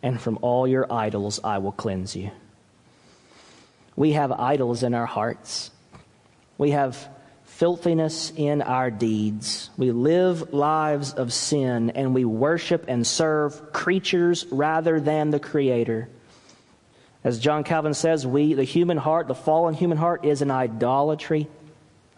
and 0.03 0.19
from 0.19 0.39
all 0.41 0.67
your 0.67 0.91
idols 0.91 1.39
I 1.43 1.59
will 1.59 1.71
cleanse 1.71 2.15
you. 2.15 2.31
We 3.95 4.13
have 4.13 4.31
idols 4.31 4.83
in 4.83 4.93
our 4.93 5.05
hearts. 5.05 5.71
We 6.57 6.71
have 6.71 7.09
filthiness 7.45 8.31
in 8.35 8.61
our 8.61 8.89
deeds. 8.89 9.69
We 9.77 9.91
live 9.91 10.53
lives 10.53 11.13
of 11.13 11.31
sin 11.31 11.91
and 11.91 12.13
we 12.15 12.25
worship 12.25 12.85
and 12.87 13.05
serve 13.05 13.73
creatures 13.73 14.45
rather 14.51 14.99
than 14.99 15.29
the 15.29 15.39
Creator. 15.39 16.09
As 17.23 17.39
John 17.39 17.63
Calvin 17.63 17.93
says, 17.93 18.25
we, 18.25 18.55
the 18.55 18.63
human 18.63 18.97
heart, 18.97 19.27
the 19.27 19.35
fallen 19.35 19.75
human 19.75 19.97
heart, 19.97 20.25
is 20.25 20.41
an 20.41 20.49
idolatry 20.49 21.47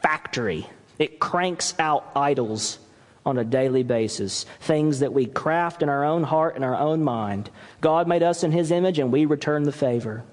factory. 0.01 0.65
It 0.97 1.19
cranks 1.19 1.73
out 1.77 2.11
idols 2.15 2.79
on 3.25 3.37
a 3.37 3.43
daily 3.43 3.83
basis, 3.83 4.45
things 4.59 4.99
that 4.99 5.13
we 5.13 5.25
craft 5.25 5.81
in 5.81 5.89
our 5.89 6.03
own 6.03 6.23
heart 6.23 6.55
and 6.55 6.63
our 6.63 6.75
own 6.75 7.03
mind. 7.03 7.49
God 7.81 8.07
made 8.07 8.23
us 8.23 8.43
in 8.43 8.51
His 8.51 8.71
image, 8.71 8.99
and 8.99 9.11
we 9.11 9.25
return 9.25 9.63
the 9.63 9.71
favor. 9.71 10.23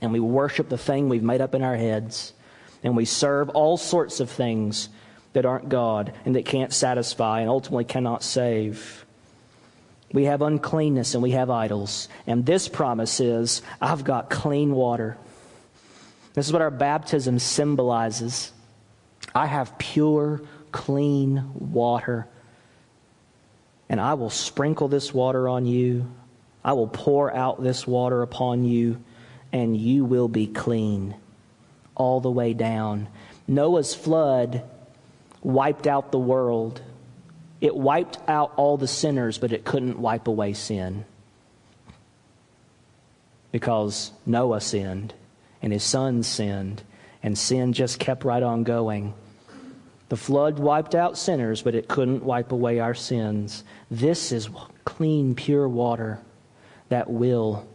And 0.00 0.12
we 0.12 0.20
worship 0.20 0.68
the 0.68 0.78
thing 0.78 1.08
we've 1.08 1.22
made 1.22 1.40
up 1.40 1.54
in 1.54 1.62
our 1.62 1.76
heads 1.76 2.32
and 2.82 2.96
we 2.96 3.04
serve 3.04 3.48
all 3.50 3.76
sorts 3.76 4.20
of 4.20 4.30
things 4.30 4.88
that 5.32 5.44
aren't 5.44 5.68
God 5.68 6.12
and 6.24 6.36
that 6.36 6.44
can't 6.44 6.72
satisfy 6.72 7.40
and 7.40 7.50
ultimately 7.50 7.84
cannot 7.84 8.22
save. 8.22 9.04
We 10.12 10.24
have 10.24 10.40
uncleanness 10.42 11.14
and 11.14 11.22
we 11.22 11.32
have 11.32 11.50
idols. 11.50 12.08
And 12.26 12.46
this 12.46 12.68
promise 12.68 13.20
is 13.20 13.62
I've 13.80 14.04
got 14.04 14.30
clean 14.30 14.72
water. 14.72 15.18
This 16.34 16.46
is 16.46 16.52
what 16.52 16.62
our 16.62 16.70
baptism 16.70 17.38
symbolizes. 17.38 18.52
I 19.34 19.46
have 19.46 19.76
pure, 19.76 20.40
clean 20.72 21.50
water. 21.54 22.26
And 23.88 24.00
I 24.00 24.14
will 24.14 24.30
sprinkle 24.30 24.88
this 24.88 25.12
water 25.14 25.48
on 25.48 25.66
you. 25.66 26.10
I 26.64 26.72
will 26.72 26.88
pour 26.88 27.34
out 27.34 27.62
this 27.62 27.86
water 27.86 28.22
upon 28.22 28.64
you, 28.64 29.02
and 29.52 29.76
you 29.76 30.04
will 30.04 30.28
be 30.28 30.46
clean 30.46 31.14
all 31.94 32.20
the 32.20 32.30
way 32.30 32.52
down. 32.52 33.08
Noah's 33.46 33.94
flood 33.94 34.62
wiped 35.42 35.86
out 35.86 36.12
the 36.12 36.18
world. 36.18 36.82
It 37.60 37.74
wiped 37.74 38.18
out 38.28 38.52
all 38.56 38.76
the 38.76 38.88
sinners, 38.88 39.38
but 39.38 39.52
it 39.52 39.64
couldn't 39.64 39.98
wipe 39.98 40.28
away 40.28 40.52
sin. 40.52 41.04
Because 43.50 44.12
Noah 44.26 44.60
sinned, 44.60 45.14
and 45.62 45.72
his 45.72 45.82
sons 45.82 46.26
sinned, 46.26 46.82
and 47.22 47.36
sin 47.38 47.72
just 47.72 47.98
kept 47.98 48.24
right 48.24 48.42
on 48.42 48.62
going. 48.62 49.14
The 50.08 50.16
flood 50.16 50.58
wiped 50.58 50.94
out 50.94 51.18
sinners, 51.18 51.62
but 51.62 51.74
it 51.74 51.88
couldn't 51.88 52.22
wipe 52.22 52.52
away 52.52 52.80
our 52.80 52.94
sins. 52.94 53.64
This 53.90 54.32
is 54.32 54.48
clean, 54.84 55.34
pure 55.34 55.68
water 55.68 56.20
that 56.88 57.10
will 57.10 57.68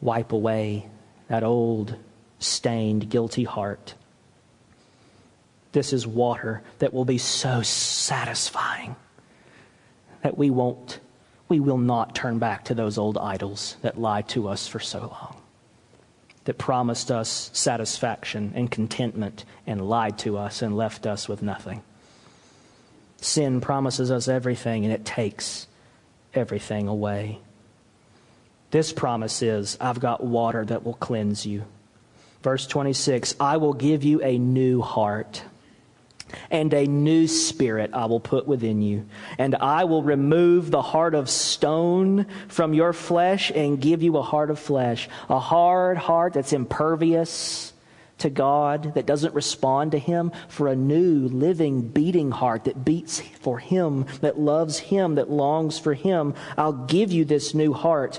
wipe 0.00 0.32
away 0.32 0.88
that 1.28 1.44
old 1.44 1.94
stained, 2.38 3.08
guilty 3.08 3.44
heart. 3.44 3.94
This 5.72 5.92
is 5.92 6.06
water 6.06 6.62
that 6.78 6.92
will 6.92 7.04
be 7.04 7.18
so 7.18 7.62
satisfying 7.62 8.96
that 10.22 10.36
we 10.36 10.50
won't, 10.50 10.98
we 11.48 11.60
will 11.60 11.78
not 11.78 12.14
turn 12.14 12.38
back 12.38 12.64
to 12.64 12.74
those 12.74 12.98
old 12.98 13.16
idols 13.18 13.76
that 13.82 14.00
lied 14.00 14.28
to 14.30 14.48
us 14.48 14.66
for 14.66 14.80
so 14.80 15.00
long, 15.00 15.36
that 16.46 16.58
promised 16.58 17.10
us 17.10 17.50
satisfaction 17.52 18.52
and 18.54 18.70
contentment 18.70 19.44
and 19.66 19.88
lied 19.88 20.16
to 20.18 20.38
us 20.38 20.62
and 20.62 20.76
left 20.76 21.06
us 21.06 21.28
with 21.28 21.42
nothing. 21.42 21.82
Sin 23.20 23.60
promises 23.60 24.10
us 24.10 24.28
everything 24.28 24.84
and 24.84 24.94
it 24.94 25.04
takes 25.04 25.66
everything 26.34 26.86
away. 26.86 27.40
This 28.70 28.92
promise 28.92 29.42
is 29.42 29.76
I've 29.80 30.00
got 30.00 30.24
water 30.24 30.64
that 30.64 30.84
will 30.84 30.94
cleanse 30.94 31.44
you. 31.44 31.64
Verse 32.42 32.66
26 32.66 33.34
I 33.40 33.56
will 33.56 33.74
give 33.74 34.04
you 34.04 34.22
a 34.22 34.38
new 34.38 34.82
heart 34.82 35.42
and 36.50 36.72
a 36.72 36.86
new 36.86 37.26
spirit 37.26 37.90
I 37.92 38.06
will 38.06 38.20
put 38.20 38.46
within 38.46 38.82
you. 38.82 39.06
And 39.38 39.54
I 39.56 39.84
will 39.84 40.02
remove 40.02 40.70
the 40.70 40.82
heart 40.82 41.14
of 41.14 41.28
stone 41.28 42.26
from 42.48 42.74
your 42.74 42.92
flesh 42.92 43.50
and 43.54 43.80
give 43.80 44.02
you 44.02 44.16
a 44.16 44.22
heart 44.22 44.50
of 44.50 44.58
flesh, 44.58 45.08
a 45.28 45.38
hard 45.38 45.96
heart 45.96 46.32
that's 46.32 46.52
impervious 46.52 47.72
to 48.18 48.30
God 48.30 48.94
that 48.94 49.06
doesn't 49.06 49.34
respond 49.34 49.92
to 49.92 49.98
Him, 49.98 50.32
for 50.48 50.68
a 50.68 50.76
new, 50.76 51.28
living, 51.28 51.82
beating 51.88 52.30
heart 52.30 52.64
that 52.64 52.84
beats 52.84 53.20
for 53.20 53.58
Him, 53.58 54.06
that 54.20 54.38
loves 54.38 54.78
Him, 54.78 55.16
that 55.16 55.30
longs 55.30 55.78
for 55.78 55.92
Him. 55.92 56.34
I'll 56.56 56.72
give 56.72 57.12
you 57.12 57.24
this 57.24 57.54
new 57.54 57.72
heart. 57.74 58.18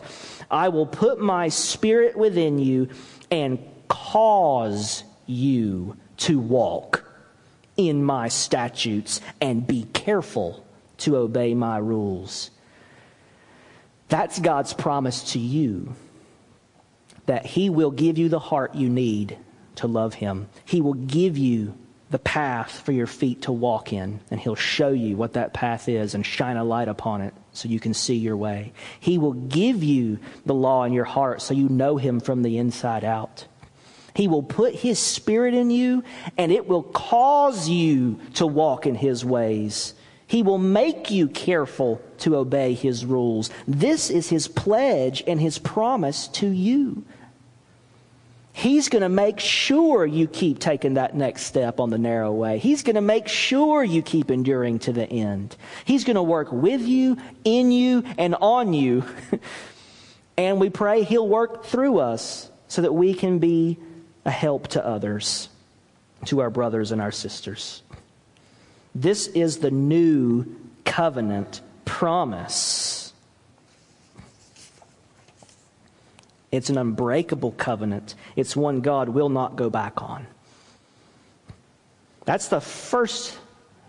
I 0.52 0.70
will 0.70 0.86
put 0.86 1.20
my 1.20 1.50
spirit 1.50 2.16
within 2.16 2.60
you 2.60 2.90
and 3.32 3.60
cause 3.88 5.04
you 5.26 5.98
to 6.18 6.40
walk 6.40 7.07
in 7.78 8.04
my 8.04 8.28
statutes 8.28 9.22
and 9.40 9.66
be 9.66 9.84
careful 9.94 10.66
to 10.98 11.16
obey 11.16 11.54
my 11.54 11.78
rules. 11.78 12.50
That's 14.10 14.40
God's 14.40 14.74
promise 14.74 15.34
to 15.34 15.40
you 15.40 15.96
that 17.28 17.46
He 17.46 17.70
will 17.70 17.92
give 17.92 18.18
you 18.18 18.30
the 18.30 18.40
heart 18.40 18.74
you 18.76 18.90
need 18.90 19.38
to 19.76 19.88
love 19.88 20.16
Him. 20.16 20.50
He 20.66 20.82
will 20.82 20.94
give 20.94 21.38
you 21.38 21.78
the 22.10 22.20
path 22.20 22.80
for 22.80 22.94
your 22.94 23.06
feet 23.06 23.44
to 23.44 23.52
walk 23.52 23.92
in, 23.92 24.22
and 24.32 24.40
He'll 24.40 24.56
show 24.56 24.90
you 24.90 25.18
what 25.18 25.34
that 25.34 25.54
path 25.54 25.90
is 25.90 26.16
and 26.16 26.26
shine 26.26 26.58
a 26.58 26.64
light 26.64 26.88
upon 26.88 27.22
it 27.22 27.34
so 27.52 27.68
you 27.68 27.80
can 27.80 27.94
see 27.94 28.16
your 28.16 28.38
way. 28.38 28.72
He 29.00 29.18
will 29.18 29.34
give 29.34 29.84
you 29.84 30.20
the 30.46 30.54
law 30.54 30.86
in 30.86 30.94
your 30.94 31.06
heart 31.06 31.42
so 31.42 31.54
you 31.54 31.68
know 31.68 31.98
Him 31.98 32.22
from 32.22 32.44
the 32.44 32.58
inside 32.58 33.04
out. 33.04 33.46
He 34.18 34.28
will 34.28 34.42
put 34.42 34.74
His 34.74 34.98
Spirit 34.98 35.54
in 35.54 35.70
you, 35.70 36.04
and 36.40 36.52
it 36.52 36.68
will 36.68 36.82
cause 36.82 37.70
you 37.70 38.20
to 38.34 38.48
walk 38.48 38.88
in 38.88 38.96
His 38.96 39.24
ways. 39.24 39.94
He 40.26 40.42
will 40.42 40.58
make 40.58 41.12
you 41.12 41.28
careful 41.28 42.02
to 42.22 42.36
obey 42.36 42.74
His 42.74 43.06
rules. 43.06 43.52
This 43.68 44.10
is 44.10 44.28
His 44.28 44.48
pledge 44.48 45.24
and 45.28 45.40
His 45.40 45.60
promise 45.60 46.30
to 46.30 46.48
you. 46.48 47.06
He's 48.54 48.90
going 48.90 49.04
to 49.04 49.10
make 49.10 49.40
sure 49.40 50.04
you 50.04 50.26
keep 50.26 50.58
taking 50.58 50.96
that 50.96 51.16
next 51.16 51.44
step 51.44 51.80
on 51.80 51.92
the 51.92 52.00
narrow 52.00 52.32
way. 52.32 52.58
He's 52.58 52.82
going 52.82 52.96
to 52.96 53.02
make 53.02 53.28
sure 53.28 53.84
you 53.84 54.02
keep 54.02 54.32
enduring 54.32 54.80
to 54.80 54.92
the 54.92 55.08
end. 55.08 55.56
He's 55.86 56.06
going 56.06 56.16
to 56.16 56.24
work 56.24 56.52
with 56.52 56.82
you, 56.82 57.18
in 57.44 57.72
you, 57.72 58.04
and 58.18 58.34
on 58.34 58.74
you. 58.74 59.06
and 60.40 60.60
we 60.60 60.72
pray 60.72 61.04
He'll 61.04 61.28
work 61.28 61.66
through 61.66 62.00
us 62.00 62.50
so 62.68 62.82
that 62.82 62.94
we 62.94 63.14
can 63.14 63.38
be 63.38 63.78
a 64.28 64.32
help 64.32 64.68
to 64.68 64.86
others, 64.86 65.48
to 66.26 66.42
our 66.42 66.50
brothers 66.50 66.92
and 66.92 67.02
our 67.02 67.12
sisters. 67.12 67.82
This 68.94 69.28
is 69.28 69.60
the 69.60 69.72
new 69.72 70.46
covenant 70.84 71.62
promise. 71.86 73.14
It's 76.52 76.70
an 76.70 76.78
unbreakable 76.78 77.52
covenant. 77.54 78.16
It's 78.36 78.56
one 78.56 78.82
God 78.82 79.10
will 79.10 79.30
not 79.30 79.56
go 79.56 79.70
back 79.70 80.02
on. 80.02 80.28
That's 82.26 82.50
the 82.50 82.60
first 82.60 83.38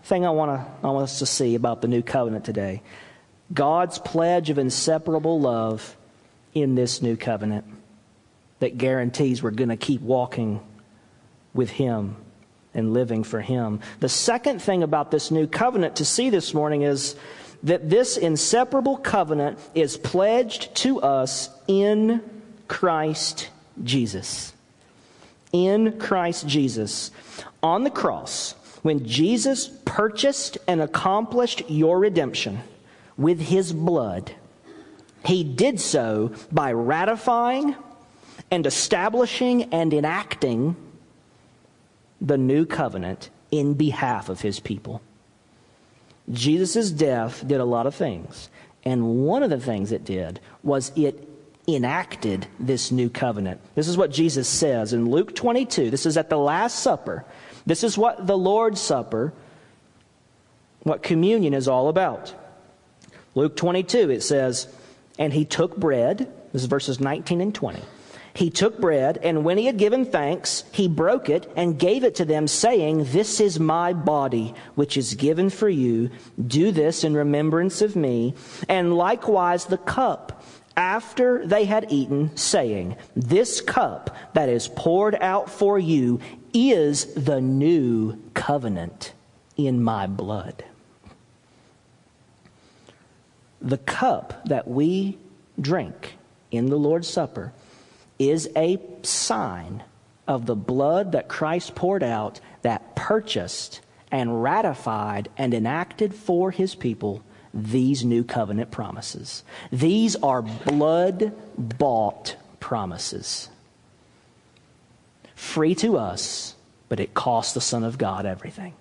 thing 0.03 0.25
I 0.25 0.29
want, 0.29 0.51
to, 0.51 0.87
I 0.87 0.91
want 0.91 1.03
us 1.03 1.19
to 1.19 1.25
see 1.25 1.55
about 1.55 1.81
the 1.81 1.89
new 1.89 2.01
covenant 2.01 2.45
today. 2.45 2.81
God's 3.53 3.99
pledge 3.99 4.49
of 4.49 4.57
inseparable 4.57 5.41
love 5.41 5.97
in 6.53 6.75
this 6.75 7.01
new 7.01 7.17
covenant 7.17 7.65
that 8.59 8.77
guarantees 8.77 9.41
we're 9.41 9.51
going 9.51 9.69
to 9.69 9.77
keep 9.77 10.01
walking 10.01 10.59
with 11.53 11.69
Him 11.69 12.15
and 12.73 12.93
living 12.93 13.23
for 13.23 13.41
Him. 13.41 13.79
The 13.99 14.09
second 14.09 14.61
thing 14.61 14.83
about 14.83 15.11
this 15.11 15.31
new 15.31 15.47
covenant 15.47 15.97
to 15.97 16.05
see 16.05 16.29
this 16.29 16.53
morning 16.53 16.83
is 16.83 17.15
that 17.63 17.89
this 17.89 18.17
inseparable 18.17 18.97
covenant 18.97 19.59
is 19.75 19.97
pledged 19.97 20.73
to 20.75 21.01
us 21.01 21.49
in 21.67 22.21
Christ 22.67 23.49
Jesus. 23.83 24.53
In 25.51 25.97
Christ 25.99 26.47
Jesus. 26.47 27.11
On 27.61 27.83
the 27.83 27.89
cross, 27.89 28.53
when 28.81 29.05
Jesus 29.05 29.67
purchased 29.85 30.57
and 30.67 30.81
accomplished 30.81 31.63
your 31.69 31.99
redemption 31.99 32.61
with 33.17 33.41
his 33.41 33.73
blood, 33.73 34.31
he 35.25 35.43
did 35.43 35.81
so 35.81 36.31
by 36.51 36.71
ratifying 36.71 37.75
and 38.51 38.65
establishing 38.65 39.73
and 39.73 39.93
enacting 39.93 40.75
the 42.21 42.37
new 42.37 42.65
covenant 42.65 43.29
in 43.51 43.73
behalf 43.73 44.29
of 44.29 44.41
his 44.41 44.59
people. 44.59 45.01
Jesus' 46.31 46.91
death 46.91 47.47
did 47.47 47.59
a 47.59 47.65
lot 47.65 47.87
of 47.87 47.95
things. 47.95 48.49
And 48.83 49.25
one 49.25 49.43
of 49.43 49.49
the 49.49 49.59
things 49.59 49.91
it 49.91 50.05
did 50.05 50.39
was 50.63 50.91
it 50.95 51.27
enacted 51.67 52.47
this 52.59 52.91
new 52.91 53.09
covenant. 53.09 53.61
This 53.75 53.87
is 53.87 53.97
what 53.97 54.11
Jesus 54.11 54.47
says 54.47 54.93
in 54.93 55.09
Luke 55.09 55.35
22. 55.35 55.89
This 55.89 56.05
is 56.05 56.17
at 56.17 56.29
the 56.29 56.37
Last 56.37 56.79
Supper. 56.79 57.25
This 57.65 57.83
is 57.83 57.97
what 57.97 58.25
the 58.25 58.37
Lord's 58.37 58.81
Supper, 58.81 59.33
what 60.83 61.03
communion 61.03 61.53
is 61.53 61.67
all 61.67 61.89
about. 61.89 62.33
Luke 63.35 63.55
22, 63.55 64.09
it 64.09 64.23
says, 64.23 64.67
And 65.17 65.33
he 65.33 65.45
took 65.45 65.77
bread. 65.77 66.31
This 66.51 66.63
is 66.63 66.67
verses 66.67 66.99
19 66.99 67.41
and 67.41 67.53
20. 67.53 67.79
He 68.39 68.49
took 68.49 68.79
bread, 68.79 69.17
and 69.21 69.43
when 69.43 69.57
he 69.57 69.65
had 69.65 69.75
given 69.75 70.05
thanks, 70.05 70.63
he 70.71 70.87
broke 70.87 71.27
it 71.27 71.51
and 71.57 71.77
gave 71.77 72.05
it 72.05 72.15
to 72.15 72.25
them, 72.25 72.47
saying, 72.47 73.03
This 73.11 73.41
is 73.41 73.59
my 73.59 73.91
body, 73.91 74.53
which 74.75 74.95
is 74.95 75.15
given 75.15 75.49
for 75.49 75.67
you. 75.67 76.09
Do 76.47 76.71
this 76.71 77.03
in 77.03 77.15
remembrance 77.15 77.81
of 77.81 77.97
me. 77.97 78.35
And 78.69 78.95
likewise 78.95 79.65
the 79.65 79.77
cup 79.77 80.41
after 80.77 81.45
they 81.45 81.65
had 81.65 81.91
eaten, 81.91 82.33
saying, 82.37 82.95
This 83.13 83.59
cup 83.59 84.15
that 84.35 84.47
is 84.47 84.69
poured 84.69 85.15
out 85.15 85.49
for 85.49 85.77
you 85.77 86.21
is 86.53 87.13
the 87.15 87.41
new 87.41 88.17
covenant 88.35 89.11
in 89.57 89.83
my 89.83 90.07
blood. 90.07 90.63
The 93.61 93.79
cup 93.79 94.45
that 94.45 94.65
we 94.65 95.17
drink 95.59 96.15
in 96.51 96.67
the 96.67 96.77
Lord's 96.77 97.09
Supper 97.09 97.51
is 98.19 98.49
a 98.55 98.77
sign 99.01 99.81
of 100.27 100.45
the 100.45 100.55
blood 100.55 101.13
that 101.13 101.27
Christ 101.27 101.73
poured 101.73 102.03
out 102.03 102.39
that 102.61 102.95
purchased 102.95 103.81
and 104.11 104.43
ratified 104.43 105.29
and 105.37 105.53
enacted 105.53 106.13
for 106.13 106.51
his 106.51 106.75
people 106.75 107.23
these 107.53 108.05
new 108.05 108.23
covenant 108.23 108.69
promises. 108.69 109.43
These 109.71 110.15
are 110.17 110.41
blood 110.41 111.33
bought 111.57 112.35
promises. 112.59 113.49
Free 115.33 115.73
to 115.75 115.97
us, 115.97 116.55
but 116.89 116.99
it 116.99 117.13
cost 117.13 117.53
the 117.53 117.61
Son 117.61 117.83
of 117.83 117.97
God 117.97 118.25
everything. 118.25 118.73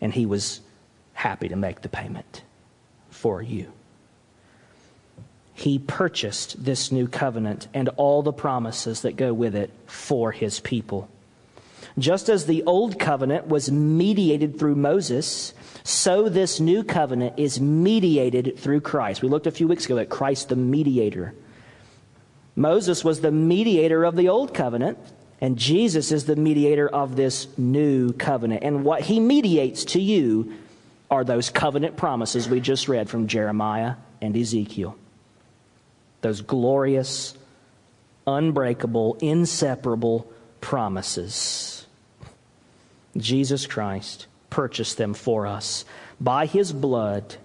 And 0.00 0.12
he 0.12 0.26
was 0.26 0.60
happy 1.12 1.48
to 1.48 1.56
make 1.56 1.82
the 1.82 1.88
payment 1.88 2.42
for 3.10 3.40
you. 3.42 3.72
He 5.54 5.78
purchased 5.78 6.64
this 6.64 6.90
new 6.90 7.06
covenant 7.06 7.68
and 7.72 7.88
all 7.90 8.22
the 8.22 8.32
promises 8.32 9.02
that 9.02 9.16
go 9.16 9.32
with 9.32 9.54
it 9.54 9.70
for 9.86 10.32
his 10.32 10.60
people. 10.60 11.08
Just 11.96 12.28
as 12.28 12.46
the 12.46 12.64
old 12.64 12.98
covenant 12.98 13.46
was 13.46 13.70
mediated 13.70 14.58
through 14.58 14.74
Moses, 14.74 15.54
so 15.84 16.28
this 16.28 16.58
new 16.58 16.82
covenant 16.82 17.38
is 17.38 17.60
mediated 17.60 18.58
through 18.58 18.80
Christ. 18.80 19.22
We 19.22 19.28
looked 19.28 19.46
a 19.46 19.52
few 19.52 19.68
weeks 19.68 19.84
ago 19.84 19.98
at 19.98 20.08
Christ 20.08 20.48
the 20.48 20.56
mediator. 20.56 21.34
Moses 22.56 23.04
was 23.04 23.20
the 23.20 23.30
mediator 23.30 24.04
of 24.04 24.16
the 24.16 24.28
old 24.28 24.54
covenant, 24.54 24.98
and 25.40 25.56
Jesus 25.56 26.10
is 26.10 26.24
the 26.24 26.36
mediator 26.36 26.88
of 26.88 27.14
this 27.14 27.46
new 27.56 28.12
covenant. 28.12 28.64
And 28.64 28.84
what 28.84 29.02
he 29.02 29.20
mediates 29.20 29.84
to 29.86 30.00
you 30.00 30.52
are 31.10 31.22
those 31.22 31.50
covenant 31.50 31.96
promises 31.96 32.48
we 32.48 32.60
just 32.60 32.88
read 32.88 33.08
from 33.08 33.28
Jeremiah 33.28 33.94
and 34.20 34.36
Ezekiel. 34.36 34.96
Those 36.24 36.40
glorious, 36.40 37.36
unbreakable, 38.26 39.18
inseparable 39.20 40.26
promises. 40.62 41.86
Jesus 43.14 43.66
Christ 43.66 44.26
purchased 44.48 44.96
them 44.96 45.12
for 45.12 45.46
us. 45.46 45.84
By 46.18 46.46
his 46.46 46.72
blood, 46.72 47.36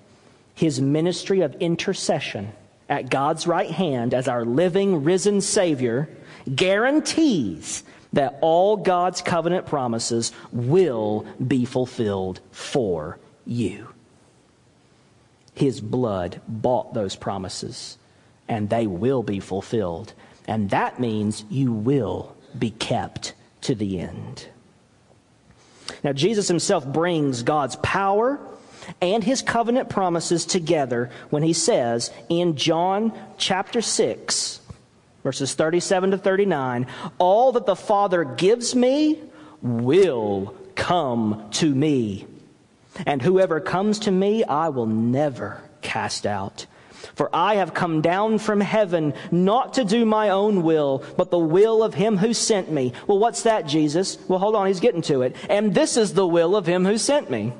his 0.55 0.79
ministry 0.79 1.41
of 1.41 1.55
intercession 1.55 2.53
at 2.87 3.09
God's 3.09 3.45
right 3.45 3.69
hand 3.69 4.13
as 4.13 4.29
our 4.29 4.45
living, 4.45 5.03
risen 5.03 5.41
Savior 5.41 6.07
guarantees 6.55 7.83
that 8.13 8.37
all 8.39 8.77
God's 8.77 9.21
covenant 9.21 9.65
promises 9.65 10.31
will 10.53 11.25
be 11.45 11.65
fulfilled 11.65 12.39
for 12.51 13.19
you. 13.45 13.89
His 15.53 15.81
blood 15.81 16.39
bought 16.47 16.93
those 16.93 17.17
promises, 17.17 17.97
and 18.49 18.69
they 18.69 18.87
will 18.87 19.23
be 19.23 19.39
fulfilled. 19.39 20.13
And 20.47 20.71
that 20.71 20.99
means 20.99 21.45
you 21.49 21.71
will 21.71 22.35
be 22.57 22.71
kept 22.71 23.33
to 23.61 23.75
the 23.75 23.99
end. 23.99 24.47
Now, 26.03 26.13
Jesus 26.13 26.47
himself 26.47 26.85
brings 26.85 27.43
God's 27.43 27.75
power 27.77 28.39
and 29.01 29.23
his 29.23 29.41
covenant 29.41 29.89
promises 29.89 30.45
together 30.45 31.11
when 31.29 31.43
he 31.43 31.53
says 31.53 32.11
in 32.27 32.55
John 32.55 33.13
chapter 33.37 33.81
6, 33.81 34.61
verses 35.23 35.53
37 35.53 36.11
to 36.11 36.17
39 36.17 36.87
All 37.19 37.51
that 37.51 37.65
the 37.65 37.75
Father 37.75 38.23
gives 38.23 38.73
me 38.75 39.19
will 39.61 40.55
come 40.75 41.49
to 41.51 41.73
me. 41.73 42.25
And 43.05 43.21
whoever 43.21 43.59
comes 43.59 43.99
to 43.99 44.11
me, 44.11 44.43
I 44.43 44.69
will 44.69 44.87
never 44.87 45.61
cast 45.81 46.25
out. 46.25 46.65
For 47.15 47.29
I 47.33 47.55
have 47.55 47.73
come 47.73 48.01
down 48.01 48.39
from 48.39 48.61
heaven 48.61 49.13
not 49.31 49.75
to 49.75 49.85
do 49.85 50.05
my 50.05 50.29
own 50.29 50.63
will, 50.63 51.03
but 51.17 51.31
the 51.31 51.39
will 51.39 51.83
of 51.83 51.93
him 51.93 52.17
who 52.17 52.33
sent 52.33 52.71
me. 52.71 52.93
Well, 53.07 53.19
what's 53.19 53.43
that, 53.43 53.65
Jesus? 53.65 54.17
Well, 54.27 54.39
hold 54.39 54.55
on, 54.55 54.67
he's 54.67 54.79
getting 54.79 55.01
to 55.03 55.21
it. 55.21 55.35
And 55.49 55.73
this 55.73 55.97
is 55.97 56.13
the 56.13 56.27
will 56.27 56.55
of 56.55 56.65
him 56.65 56.85
who 56.85 56.97
sent 56.97 57.29
me, 57.29 57.53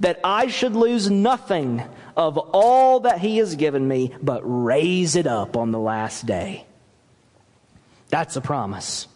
that 0.00 0.20
I 0.22 0.48
should 0.48 0.76
lose 0.76 1.10
nothing 1.10 1.82
of 2.16 2.38
all 2.38 3.00
that 3.00 3.20
he 3.20 3.38
has 3.38 3.56
given 3.56 3.86
me, 3.86 4.14
but 4.22 4.42
raise 4.44 5.16
it 5.16 5.26
up 5.26 5.56
on 5.56 5.70
the 5.70 5.78
last 5.78 6.26
day. 6.26 6.64
That's 8.08 8.36
a 8.36 8.40
promise. 8.40 9.06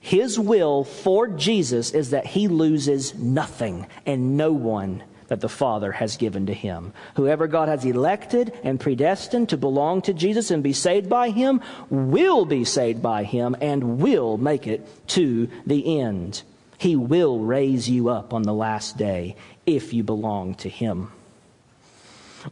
His 0.00 0.38
will 0.38 0.84
for 0.84 1.28
Jesus 1.28 1.92
is 1.92 2.10
that 2.10 2.26
he 2.26 2.46
loses 2.46 3.14
nothing 3.14 3.86
and 4.04 4.36
no 4.36 4.52
one 4.52 5.02
that 5.34 5.40
the 5.40 5.48
Father 5.48 5.90
has 5.90 6.16
given 6.16 6.46
to 6.46 6.54
him. 6.54 6.92
Whoever 7.16 7.48
God 7.48 7.66
has 7.66 7.84
elected 7.84 8.56
and 8.62 8.78
predestined 8.78 9.48
to 9.48 9.56
belong 9.56 10.00
to 10.02 10.14
Jesus 10.14 10.52
and 10.52 10.62
be 10.62 10.72
saved 10.72 11.08
by 11.08 11.30
him 11.30 11.60
will 11.90 12.44
be 12.44 12.64
saved 12.64 13.02
by 13.02 13.24
him 13.24 13.56
and 13.60 13.98
will 13.98 14.38
make 14.38 14.68
it 14.68 14.86
to 15.08 15.48
the 15.66 15.98
end. 15.98 16.44
He 16.78 16.94
will 16.94 17.40
raise 17.40 17.90
you 17.90 18.10
up 18.10 18.32
on 18.32 18.42
the 18.42 18.54
last 18.54 18.96
day 18.96 19.34
if 19.66 19.92
you 19.92 20.04
belong 20.04 20.54
to 20.56 20.68
him. 20.68 21.10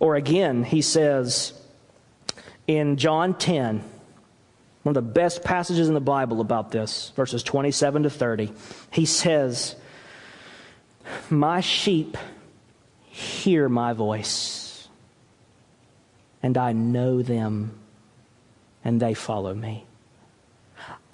Or 0.00 0.16
again, 0.16 0.64
he 0.64 0.82
says 0.82 1.52
in 2.66 2.96
John 2.96 3.34
10, 3.34 3.84
one 4.82 4.96
of 4.96 5.04
the 5.04 5.08
best 5.08 5.44
passages 5.44 5.86
in 5.86 5.94
the 5.94 6.00
Bible 6.00 6.40
about 6.40 6.72
this, 6.72 7.12
verses 7.14 7.44
27 7.44 8.02
to 8.02 8.10
30. 8.10 8.52
He 8.90 9.06
says, 9.06 9.76
My 11.30 11.60
sheep 11.60 12.16
hear 13.12 13.68
my 13.68 13.92
voice, 13.92 14.88
and 16.42 16.56
I 16.56 16.72
know 16.72 17.20
them, 17.20 17.78
and 18.82 19.00
they 19.00 19.12
follow 19.12 19.54
me. 19.54 19.84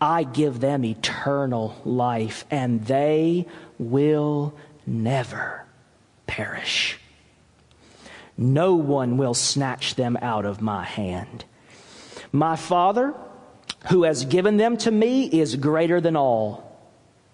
I 0.00 0.22
give 0.22 0.60
them 0.60 0.84
eternal 0.84 1.74
life, 1.84 2.44
and 2.52 2.84
they 2.84 3.46
will 3.80 4.54
never 4.86 5.64
perish. 6.28 6.98
No 8.36 8.74
one 8.74 9.16
will 9.16 9.34
snatch 9.34 9.96
them 9.96 10.16
out 10.22 10.44
of 10.44 10.62
my 10.62 10.84
hand. 10.84 11.44
My 12.30 12.54
Father, 12.54 13.12
who 13.90 14.04
has 14.04 14.24
given 14.24 14.56
them 14.56 14.76
to 14.78 14.90
me 14.92 15.24
is 15.26 15.56
greater 15.56 16.00
than 16.00 16.14
all. 16.14 16.64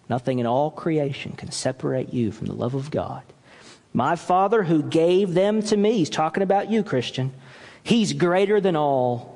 Nothing 0.08 0.38
in 0.38 0.46
all 0.46 0.70
creation 0.70 1.32
can 1.32 1.50
separate 1.50 2.14
you 2.14 2.32
from 2.32 2.46
the 2.46 2.54
love 2.54 2.74
of 2.74 2.90
God. 2.90 3.24
My 3.94 4.16
Father 4.16 4.64
who 4.64 4.82
gave 4.82 5.32
them 5.32 5.62
to 5.62 5.76
me, 5.76 5.98
he's 5.98 6.10
talking 6.10 6.42
about 6.42 6.70
you, 6.70 6.82
Christian, 6.82 7.32
he's 7.82 8.12
greater 8.12 8.60
than 8.60 8.76
all. 8.76 9.32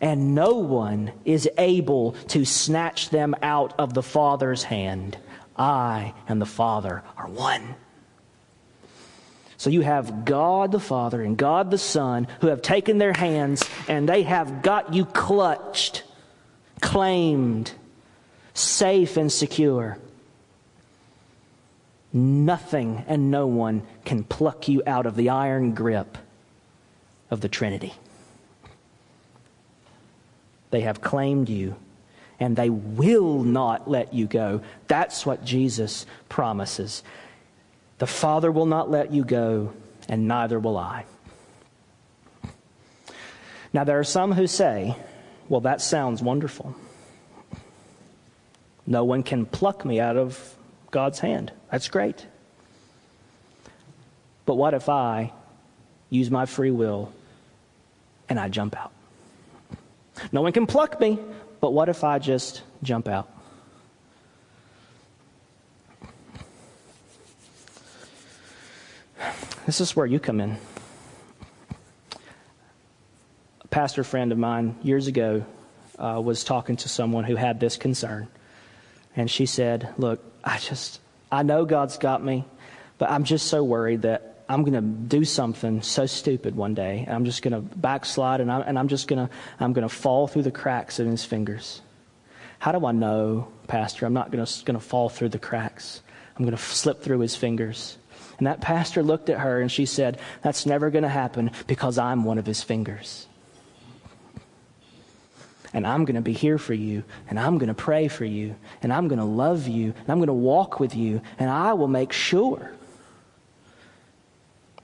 And 0.00 0.34
no 0.34 0.54
one 0.54 1.12
is 1.26 1.48
able 1.58 2.12
to 2.28 2.46
snatch 2.46 3.10
them 3.10 3.36
out 3.42 3.74
of 3.78 3.92
the 3.92 4.02
Father's 4.02 4.62
hand. 4.62 5.18
I 5.56 6.14
and 6.26 6.40
the 6.40 6.46
Father 6.46 7.02
are 7.18 7.28
one. 7.28 7.74
So 9.58 9.68
you 9.68 9.82
have 9.82 10.24
God 10.24 10.72
the 10.72 10.80
Father 10.80 11.22
and 11.22 11.36
God 11.36 11.70
the 11.70 11.76
Son 11.76 12.26
who 12.40 12.46
have 12.46 12.62
taken 12.62 12.96
their 12.96 13.12
hands 13.12 13.62
and 13.86 14.08
they 14.08 14.22
have 14.22 14.62
got 14.62 14.94
you 14.94 15.04
clutched 15.04 16.02
claimed, 16.80 17.72
safe 18.54 19.16
and 19.16 19.30
secure. 19.30 19.98
Nothing 22.12 23.04
and 23.06 23.30
no 23.30 23.46
one 23.46 23.82
can 24.04 24.24
pluck 24.24 24.68
you 24.68 24.82
out 24.86 25.06
of 25.06 25.16
the 25.16 25.28
iron 25.28 25.74
grip 25.74 26.18
of 27.30 27.40
the 27.40 27.48
Trinity. 27.48 27.94
They 30.70 30.80
have 30.82 31.00
claimed 31.00 31.48
you 31.48 31.76
and 32.40 32.56
they 32.56 32.70
will 32.70 33.42
not 33.44 33.88
let 33.88 34.14
you 34.14 34.26
go. 34.26 34.62
That's 34.88 35.26
what 35.26 35.44
Jesus 35.44 36.06
promises. 36.28 37.04
The 37.98 38.06
Father 38.06 38.50
will 38.50 38.66
not 38.66 38.90
let 38.90 39.12
you 39.12 39.24
go, 39.24 39.74
and 40.08 40.26
neither 40.26 40.58
will 40.58 40.78
I. 40.78 41.04
Now, 43.74 43.84
there 43.84 43.98
are 43.98 44.04
some 44.04 44.32
who 44.32 44.46
say, 44.46 44.96
well, 45.50 45.60
that 45.60 45.82
sounds 45.82 46.22
wonderful. 46.22 46.74
No 48.86 49.04
one 49.04 49.22
can 49.22 49.44
pluck 49.44 49.84
me 49.84 50.00
out 50.00 50.16
of 50.16 50.56
God's 50.90 51.18
hand. 51.18 51.52
That's 51.70 51.88
great. 51.88 52.26
But 54.46 54.54
what 54.54 54.74
if 54.74 54.88
I 54.88 55.32
use 56.08 56.30
my 56.30 56.46
free 56.46 56.70
will 56.70 57.12
and 58.28 58.38
I 58.38 58.48
jump 58.48 58.76
out? 58.76 58.92
No 60.32 60.42
one 60.42 60.52
can 60.52 60.66
pluck 60.66 61.00
me, 61.00 61.18
but 61.60 61.72
what 61.72 61.88
if 61.88 62.04
I 62.04 62.18
just 62.18 62.62
jump 62.82 63.08
out? 63.08 63.28
This 69.66 69.80
is 69.80 69.94
where 69.94 70.06
you 70.06 70.18
come 70.18 70.40
in 70.40 70.56
A 73.62 73.68
pastor 73.68 74.02
friend 74.02 74.32
of 74.32 74.38
mine 74.38 74.74
years 74.82 75.06
ago 75.06 75.44
uh, 75.98 76.20
was 76.22 76.42
talking 76.42 76.76
to 76.78 76.88
someone 76.88 77.24
who 77.24 77.36
had 77.36 77.60
this 77.60 77.76
concern. 77.76 78.26
And 79.14 79.30
she 79.30 79.46
said, 79.46 79.92
Look, 79.98 80.24
I 80.42 80.58
just, 80.58 80.99
I 81.30 81.42
know 81.42 81.64
God's 81.64 81.98
got 81.98 82.24
me, 82.24 82.44
but 82.98 83.10
I'm 83.10 83.24
just 83.24 83.46
so 83.46 83.62
worried 83.62 84.02
that 84.02 84.44
I'm 84.48 84.64
going 84.64 84.74
to 84.74 84.80
do 84.80 85.24
something 85.24 85.80
so 85.80 86.06
stupid 86.06 86.56
one 86.56 86.74
day. 86.74 87.04
And 87.06 87.14
I'm 87.14 87.24
just 87.24 87.42
going 87.42 87.52
to 87.52 87.60
backslide 87.76 88.40
and, 88.40 88.50
I, 88.50 88.60
and 88.60 88.78
I'm 88.78 88.88
just 88.88 89.06
going 89.06 89.28
to, 89.28 89.32
I'm 89.60 89.72
going 89.72 89.88
to 89.88 89.94
fall 89.94 90.26
through 90.26 90.42
the 90.42 90.50
cracks 90.50 90.98
in 90.98 91.08
his 91.08 91.24
fingers. 91.24 91.82
How 92.58 92.72
do 92.72 92.84
I 92.84 92.92
know, 92.92 93.48
Pastor, 93.68 94.06
I'm 94.06 94.12
not 94.12 94.32
going 94.32 94.44
to 94.44 94.80
fall 94.80 95.08
through 95.08 95.30
the 95.30 95.38
cracks? 95.38 96.02
I'm 96.36 96.44
going 96.44 96.56
to 96.56 96.62
slip 96.62 97.02
through 97.02 97.20
his 97.20 97.36
fingers. 97.36 97.96
And 98.38 98.46
that 98.46 98.60
pastor 98.60 99.02
looked 99.02 99.30
at 99.30 99.38
her 99.38 99.60
and 99.60 99.70
she 99.70 99.86
said, 99.86 100.18
That's 100.42 100.66
never 100.66 100.90
going 100.90 101.04
to 101.04 101.08
happen 101.08 101.52
because 101.66 101.96
I'm 101.96 102.24
one 102.24 102.38
of 102.38 102.46
his 102.46 102.62
fingers 102.62 103.26
and 105.72 105.86
I'm 105.86 106.04
going 106.04 106.16
to 106.16 106.20
be 106.20 106.32
here 106.32 106.58
for 106.58 106.74
you, 106.74 107.04
and 107.28 107.38
I'm 107.38 107.58
going 107.58 107.68
to 107.68 107.74
pray 107.74 108.08
for 108.08 108.24
you, 108.24 108.56
and 108.82 108.92
I'm 108.92 109.08
going 109.08 109.18
to 109.18 109.24
love 109.24 109.68
you, 109.68 109.94
and 109.96 110.08
I'm 110.08 110.18
going 110.18 110.26
to 110.28 110.32
walk 110.32 110.80
with 110.80 110.96
you, 110.96 111.20
and 111.38 111.48
I 111.48 111.74
will 111.74 111.88
make 111.88 112.12
sure 112.12 112.72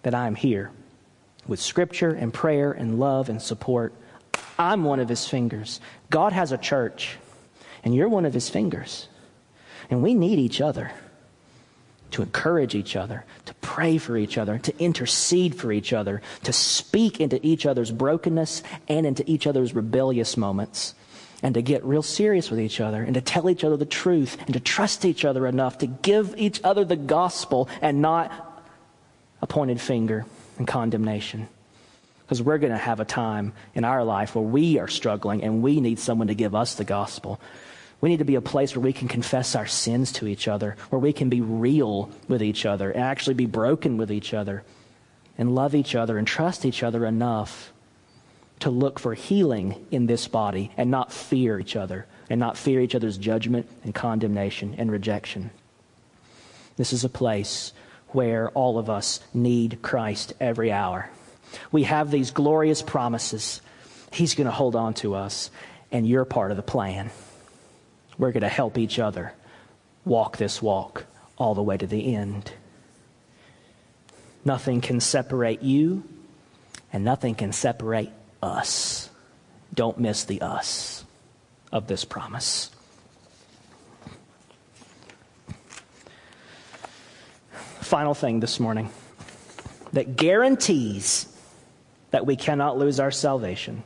that 0.03 0.15
I'm 0.15 0.35
here 0.35 0.71
with 1.47 1.61
scripture 1.61 2.11
and 2.11 2.33
prayer 2.33 2.73
and 2.73 2.99
love 2.99 3.29
and 3.29 3.43
support. 3.43 3.93
I'm 4.59 4.85
one 4.85 5.01
of 5.01 5.09
his 5.09 5.29
fingers. 5.29 5.81
God 6.11 6.33
has 6.33 6.53
a 6.53 6.59
church, 6.59 7.17
and 7.85 7.95
you're 7.95 8.09
one 8.09 8.25
of 8.25 8.35
his 8.35 8.49
fingers. 8.49 9.09
And 9.91 10.03
we 10.03 10.15
need 10.15 10.39
each 10.39 10.61
other 10.61 10.93
to 12.13 12.23
encourage 12.23 12.75
each 12.75 12.97
other, 12.97 13.25
to 13.45 13.55
pray 13.55 13.99
for 13.99 14.17
each 14.17 14.39
other, 14.39 14.59
to 14.59 14.79
intercede 14.79 15.55
for 15.55 15.73
each 15.73 15.93
other, 15.93 16.23
to 16.45 16.53
speak 16.53 17.21
into 17.21 17.45
each 17.45 17.67
other's 17.67 17.91
brokenness 17.91 18.63
and 18.89 19.07
into 19.07 19.29
each 19.31 19.47
other's 19.47 19.75
rebellious 19.75 20.37
moments, 20.37 20.95
and 21.43 21.55
to 21.55 21.63
get 21.63 21.85
real 21.85 22.03
serious 22.03 22.51
with 22.51 22.61
each 22.61 22.81
other, 22.81 23.03
and 23.03 23.15
to 23.15 23.21
tell 23.21 23.51
each 23.51 23.65
other 23.65 23.77
the 23.77 23.85
truth, 23.85 24.37
and 24.47 24.55
to 24.55 24.61
trust 24.61 25.05
each 25.05 25.25
other 25.25 25.47
enough 25.47 25.79
to 25.79 25.87
give 25.87 26.35
each 26.39 26.61
other 26.65 26.85
the 26.85 26.97
gospel 26.97 27.69
and 27.83 28.01
not 28.01 28.33
a 29.43 29.47
pointed 29.47 29.81
finger 29.81 30.25
and 30.59 30.67
condemnation. 30.67 31.49
Because 32.25 32.43
we're 32.43 32.59
going 32.59 32.73
to 32.73 32.79
have 32.79 32.99
a 32.99 33.05
time 33.05 33.53
in 33.75 33.85
our 33.85 34.03
life 34.03 34.35
where 34.35 34.45
we 34.45 34.79
are 34.79 34.89
struggling 34.89 35.45
and 35.45 35.63
we 35.63 35.81
need 35.81 35.99
someone 35.99 36.27
to 36.29 36.35
give 36.35 36.55
us 36.55 36.75
the 36.75 36.85
gospel. 36.85 37.41
We 38.01 38.11
need 38.11 38.19
to 38.19 38.25
be 38.25 38.35
a 38.35 38.43
place 38.43 38.77
where 38.77 38.83
we 38.83 38.93
can 38.93 39.09
confess 39.09 39.55
our 39.55 39.67
sins 39.67 40.13
to 40.13 40.27
each 40.27 40.49
other, 40.49 40.77
where 40.91 40.99
we 40.99 41.13
can 41.13 41.29
be 41.29 41.41
real 41.41 42.11
with 42.29 42.43
each 42.43 42.67
other 42.67 42.91
and 42.91 43.03
actually 43.03 43.35
be 43.35 43.47
broken 43.47 43.97
with 43.97 44.13
each 44.13 44.35
other 44.35 44.65
and 45.39 45.55
love 45.55 45.75
each 45.75 45.95
other 45.95 46.19
and 46.19 46.27
trust 46.27 46.65
each 46.65 46.83
other 46.83 47.07
enough 47.07 47.73
to 48.61 48.71
look 48.71 48.99
for 48.99 49.15
healing 49.15 49.87
in 49.91 50.07
this 50.07 50.29
body 50.29 50.71
and 50.77 50.91
not 50.91 51.13
fear 51.13 51.59
each 51.59 51.77
other 51.77 52.07
and 52.29 52.41
not 52.41 52.57
fear 52.57 52.81
each 52.81 52.95
other's 52.95 53.19
judgment 53.19 53.69
and 53.85 53.95
condemnation 53.95 54.75
and 54.79 54.91
rejection. 54.91 55.51
This 56.77 56.93
is 56.93 57.05
a 57.05 57.09
place 57.09 57.73
where 58.09 58.51
all 58.51 58.79
of 58.79 58.89
us 58.91 59.21
need 59.35 59.81
Christ 59.83 60.33
every 60.41 60.73
hour. 60.73 61.11
We 61.71 61.85
have 61.85 62.11
these 62.11 62.31
glorious 62.31 62.83
promises. 62.83 63.61
He's 64.13 64.35
going 64.35 64.47
to 64.47 64.51
hold 64.51 64.77
on 64.77 64.95
to 64.95 65.15
us, 65.15 65.51
and 65.93 66.07
you're 66.07 66.25
part 66.25 66.51
of 66.51 66.57
the 66.57 66.63
plan. 66.63 67.11
We're 68.19 68.33
going 68.33 68.43
to 68.43 68.49
help 68.49 68.79
each 68.79 68.99
other 68.99 69.33
walk 70.05 70.37
this 70.37 70.63
walk 70.63 71.05
all 71.37 71.55
the 71.55 71.63
way 71.63 71.77
to 71.77 71.87
the 71.87 72.15
end. 72.15 72.53
Nothing 74.45 74.81
can 74.81 75.01
separate 75.01 75.63
you, 75.63 76.05
and 76.93 77.05
nothing 77.05 77.35
can 77.35 77.53
separate 77.53 78.11
us. 78.43 79.11
Don't 79.75 79.99
miss 79.99 80.25
the 80.25 80.41
us 80.41 81.05
of 81.73 81.89
this 81.89 82.05
promise. 82.05 82.71
Final 87.81 88.15
thing 88.15 88.41
this 88.41 88.59
morning 88.59 88.91
that 89.93 90.17
guarantees 90.17 91.27
that 92.11 92.25
we 92.25 92.37
cannot 92.37 92.79
lose 92.79 92.99
our 92.99 93.11
salvation, 93.11 93.83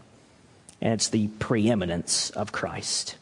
and 0.80 0.94
it's 0.94 1.08
the 1.08 1.28
preeminence 1.38 2.30
of 2.30 2.52
Christ. 2.52 3.16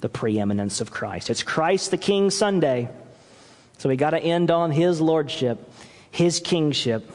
The 0.00 0.08
preeminence 0.08 0.80
of 0.80 0.90
Christ. 0.90 1.30
It's 1.30 1.42
Christ 1.42 1.90
the 1.90 1.98
King 1.98 2.30
Sunday. 2.30 2.88
So 3.78 3.88
we 3.88 3.96
got 3.96 4.10
to 4.10 4.18
end 4.18 4.50
on 4.50 4.70
his 4.70 5.00
lordship, 5.00 5.58
his 6.10 6.40
kingship. 6.40 7.10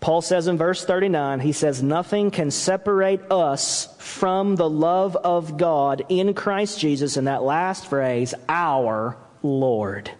Paul 0.00 0.22
says 0.22 0.46
in 0.46 0.56
verse 0.58 0.84
39, 0.84 1.40
he 1.40 1.52
says, 1.52 1.82
Nothing 1.82 2.30
can 2.30 2.50
separate 2.50 3.20
us 3.30 3.88
from 3.98 4.56
the 4.56 4.68
love 4.68 5.16
of 5.16 5.56
God 5.56 6.04
in 6.08 6.34
Christ 6.34 6.78
Jesus. 6.78 7.16
In 7.16 7.24
that 7.24 7.42
last 7.42 7.86
phrase, 7.86 8.34
our 8.48 9.16
Lord. 9.42 10.10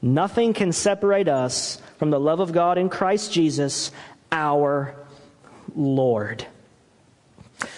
Nothing 0.00 0.54
can 0.54 0.72
separate 0.72 1.28
us 1.28 1.80
from 1.98 2.10
the 2.10 2.20
love 2.20 2.40
of 2.40 2.52
God 2.52 2.78
in 2.78 2.88
Christ 2.88 3.32
Jesus, 3.32 3.90
our 4.30 4.94
Lord. 5.74 6.46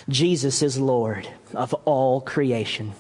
Jesus 0.09 0.62
is 0.62 0.78
Lord 0.78 1.28
of 1.55 1.74
all 1.84 2.20
creation. 2.20 2.93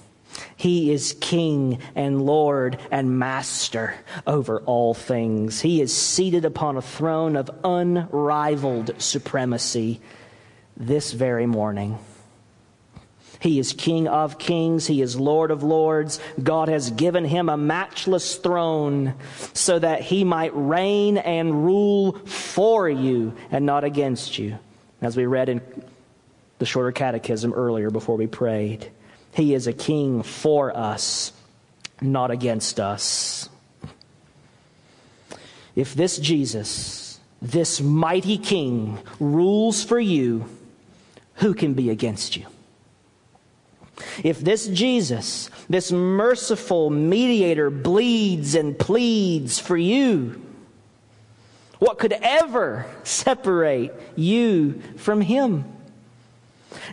He 0.56 0.92
is 0.92 1.16
King 1.20 1.78
and 1.94 2.24
Lord 2.24 2.78
and 2.90 3.18
Master 3.18 3.94
over 4.26 4.60
all 4.60 4.94
things. 4.94 5.60
He 5.60 5.80
is 5.80 5.96
seated 5.96 6.44
upon 6.44 6.76
a 6.76 6.82
throne 6.82 7.36
of 7.36 7.50
unrivaled 7.64 9.00
supremacy 9.00 10.00
this 10.76 11.12
very 11.12 11.46
morning. 11.46 11.98
He 13.40 13.58
is 13.58 13.72
King 13.72 14.08
of 14.08 14.38
kings. 14.38 14.86
He 14.86 15.00
is 15.00 15.18
Lord 15.18 15.50
of 15.50 15.62
lords. 15.62 16.18
God 16.42 16.68
has 16.68 16.90
given 16.90 17.24
him 17.24 17.48
a 17.48 17.56
matchless 17.56 18.36
throne 18.36 19.14
so 19.54 19.78
that 19.78 20.00
he 20.02 20.24
might 20.24 20.50
reign 20.54 21.18
and 21.18 21.64
rule 21.64 22.12
for 22.26 22.88
you 22.88 23.34
and 23.50 23.64
not 23.64 23.84
against 23.84 24.38
you. 24.38 24.58
As 25.00 25.16
we 25.16 25.26
read 25.26 25.48
in 25.48 25.60
the 26.58 26.66
shorter 26.66 26.92
catechism 26.92 27.52
earlier 27.52 27.90
before 27.90 28.16
we 28.16 28.26
prayed, 28.26 28.90
he 29.32 29.54
is 29.54 29.66
a 29.66 29.72
king 29.72 30.22
for 30.22 30.76
us, 30.76 31.32
not 32.00 32.30
against 32.30 32.80
us. 32.80 33.48
If 35.76 35.94
this 35.94 36.18
Jesus, 36.18 37.20
this 37.40 37.80
mighty 37.80 38.38
king, 38.38 38.98
rules 39.20 39.84
for 39.84 40.00
you, 40.00 40.48
who 41.34 41.54
can 41.54 41.74
be 41.74 41.90
against 41.90 42.36
you? 42.36 42.46
If 44.24 44.40
this 44.40 44.66
Jesus, 44.66 45.50
this 45.68 45.92
merciful 45.92 46.90
mediator, 46.90 47.70
bleeds 47.70 48.54
and 48.54 48.76
pleads 48.76 49.60
for 49.60 49.76
you, 49.76 50.42
what 51.78 51.98
could 51.98 52.12
ever 52.12 52.86
separate 53.04 53.92
you 54.16 54.82
from 54.96 55.20
him? 55.20 55.64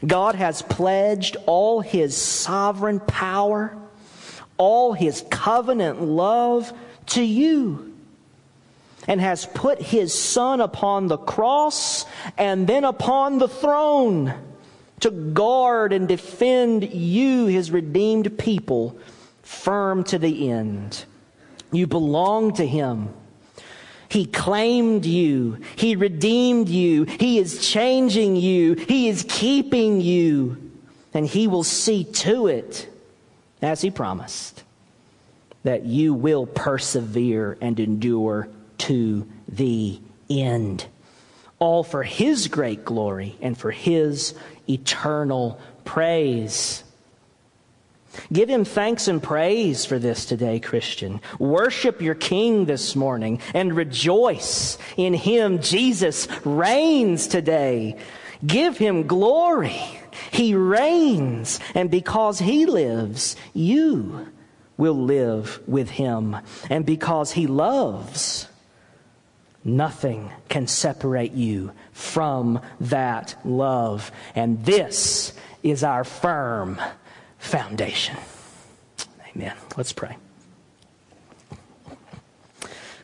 God 0.06 0.36
has 0.36 0.62
pledged 0.62 1.38
all 1.46 1.82
his 1.82 2.16
sovereign 2.16 3.00
power, 3.00 3.76
all 4.58 4.94
his 4.94 5.24
covenant 5.30 6.02
love 6.02 6.72
to 7.08 7.24
you, 7.24 7.94
and 9.08 9.22
has 9.22 9.46
put 9.46 9.82
his 9.82 10.18
son 10.18 10.62
upon 10.62 11.08
the 11.08 11.18
cross 11.18 12.06
and 12.38 12.68
then 12.68 12.84
upon 12.84 13.38
the 13.38 13.48
throne 13.48 14.34
to 15.02 15.12
guard 15.12 15.94
and 15.94 16.08
defend 16.08 16.92
you, 16.94 17.46
his 17.46 17.70
redeemed 17.70 18.38
people, 18.38 18.98
firm 19.44 20.04
to 20.06 20.18
the 20.18 20.50
end. 20.50 21.06
You 21.72 21.86
belong 21.86 22.54
to 22.56 22.66
him. 22.66 23.10
He 24.10 24.26
claimed 24.26 25.06
you. 25.06 25.60
He 25.76 25.96
redeemed 25.96 26.70
you. 26.70 27.04
He 27.04 27.40
is 27.40 27.68
changing 27.68 28.36
you. 28.36 28.76
He 28.76 29.08
is 29.08 29.26
keeping 29.28 30.02
you. 30.02 30.58
And 31.14 31.26
he 31.26 31.48
will 31.48 31.64
see 31.64 32.04
to 32.04 32.48
it, 32.48 32.90
as 33.62 33.82
he 33.82 33.90
promised, 33.90 34.64
that 35.64 35.86
you 35.86 36.14
will 36.14 36.46
persevere 36.46 37.58
and 37.62 37.80
endure 37.80 38.50
to 38.80 39.28
the 39.48 40.00
end. 40.30 40.86
All 41.58 41.84
for 41.84 42.04
his 42.04 42.48
great 42.48 42.84
glory 42.84 43.36
and 43.42 43.58
for 43.58 43.72
his 43.72 44.36
eternal 44.70 45.60
praise. 45.86 46.84
Give 48.32 48.50
him 48.50 48.66
thanks 48.66 49.08
and 49.08 49.22
praise 49.22 49.86
for 49.86 50.00
this 50.00 50.26
today, 50.26 50.60
Christian. 50.60 51.22
Worship 51.40 52.02
your 52.02 52.16
King 52.16 52.66
this 52.66 52.96
morning 52.96 53.40
and 53.54 53.76
rejoice 53.76 54.78
in 54.98 55.14
him. 55.14 55.62
Jesus 55.62 56.28
reigns 56.46 57.28
today. 57.28 57.98
Give 58.46 58.78
him 58.78 59.08
glory. 59.08 59.82
He 60.32 60.56
reigns, 60.56 61.60
and 61.74 61.92
because 61.92 62.40
he 62.40 62.66
lives, 62.66 63.36
you 63.54 64.28
will 64.78 64.96
live 64.96 65.62
with 65.68 65.90
him. 65.90 66.38
And 66.70 66.86
because 66.86 67.32
he 67.32 67.48
loves, 67.48 68.48
Nothing 69.68 70.32
can 70.48 70.68
separate 70.68 71.32
you 71.32 71.72
from 71.92 72.62
that 72.82 73.36
love. 73.44 74.12
And 74.36 74.64
this 74.64 75.34
is 75.64 75.84
our 75.84 76.04
firm 76.04 76.80
foundation. 77.46 78.18
Amen. 79.36 79.54
Let's 79.78 79.94
pray. 79.94 80.18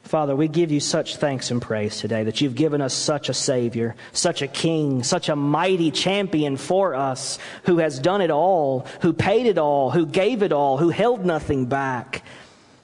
Father, 0.03 0.35
we 0.35 0.49
give 0.49 0.73
you 0.73 0.81
such 0.81 1.15
thanks 1.15 1.51
and 1.51 1.61
praise 1.61 1.97
today 1.97 2.25
that 2.25 2.41
you've 2.41 2.55
given 2.55 2.81
us 2.81 2.93
such 2.93 3.29
a 3.29 3.33
Savior, 3.33 3.95
such 4.11 4.41
a 4.41 4.47
King, 4.47 5.03
such 5.03 5.29
a 5.29 5.37
mighty 5.37 5.89
champion 5.89 6.57
for 6.57 6.95
us 6.95 7.39
who 7.63 7.77
has 7.77 7.97
done 7.97 8.19
it 8.19 8.29
all, 8.29 8.85
who 9.01 9.13
paid 9.13 9.45
it 9.45 9.57
all, 9.57 9.89
who 9.89 10.05
gave 10.05 10.43
it 10.43 10.51
all, 10.51 10.77
who 10.77 10.89
held 10.89 11.25
nothing 11.25 11.65
back 11.67 12.25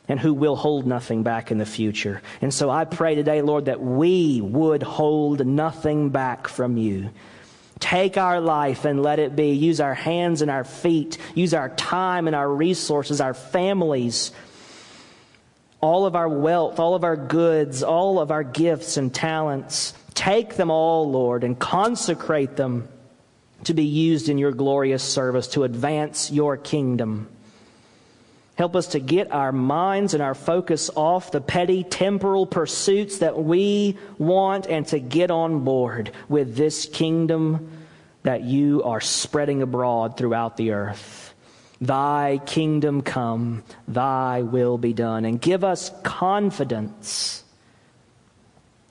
and 0.08 0.22
who 0.22 0.34
will 0.34 0.56
hold 0.56 0.88
nothing 0.88 1.24
back 1.24 1.52
in 1.52 1.58
the 1.58 1.66
future. 1.66 2.22
And 2.40 2.54
so 2.54 2.70
I 2.70 2.86
pray 2.86 3.16
today, 3.16 3.42
Lord, 3.42 3.66
that 3.66 3.82
we 3.82 4.40
would 4.40 4.82
hold 4.82 5.46
nothing 5.46 6.12
back 6.12 6.48
from 6.48 6.78
you. 6.78 7.10
Take 7.80 8.18
our 8.18 8.42
life 8.42 8.86
and 8.86 9.02
let 9.02 9.20
it 9.20 9.36
be. 9.36 9.52
Use 9.52 9.80
our 9.80 9.94
hands 9.94 10.42
and 10.42 10.50
our 10.50 10.64
feet. 10.64 11.18
Use 11.36 11.54
our 11.54 11.70
time 11.70 12.28
and 12.28 12.36
our 12.36 12.50
resources, 12.50 13.22
our 13.22 13.34
families, 13.34 14.32
all 15.80 16.06
of 16.06 16.16
our 16.16 16.30
wealth, 16.30 16.80
all 16.80 16.96
of 16.96 17.04
our 17.04 17.16
goods, 17.16 17.84
all 17.84 18.20
of 18.20 18.32
our 18.32 18.44
gifts 18.44 18.98
and 18.98 19.14
talents. 19.14 19.94
Take 20.14 20.56
them 20.56 20.72
all, 20.72 21.10
Lord, 21.12 21.44
and 21.44 21.58
consecrate 21.58 22.56
them 22.56 22.88
to 23.66 23.74
be 23.74 23.86
used 23.86 24.30
in 24.30 24.38
your 24.38 24.52
glorious 24.52 25.04
service 25.04 25.48
to 25.50 25.64
advance 25.64 26.32
your 26.32 26.58
kingdom. 26.58 27.28
Help 28.58 28.76
us 28.76 28.88
to 28.88 29.00
get 29.00 29.32
our 29.32 29.52
minds 29.52 30.16
and 30.16 30.24
our 30.24 30.34
focus 30.34 30.90
off 30.96 31.32
the 31.32 31.40
petty 31.40 31.84
temporal 31.84 32.48
pursuits 32.48 33.20
that 33.20 33.38
we 33.38 33.98
want 34.18 34.66
and 34.66 34.88
to 34.88 35.00
get 35.00 35.30
on 35.30 35.64
board 35.64 36.12
with 36.28 36.56
this 36.56 36.88
kingdom 36.88 37.70
that 38.24 38.42
you 38.42 38.82
are 38.82 39.00
spreading 39.00 39.62
abroad 39.62 40.18
throughout 40.18 40.58
the 40.58 40.72
earth. 40.72 41.36
Thy 41.80 42.42
kingdom 42.48 43.04
come, 43.04 43.64
thy 43.88 44.42
will 44.42 44.80
be 44.80 44.92
done. 44.92 45.24
And 45.26 45.40
give 45.40 45.64
us 45.64 45.92
confidence. 46.02 47.44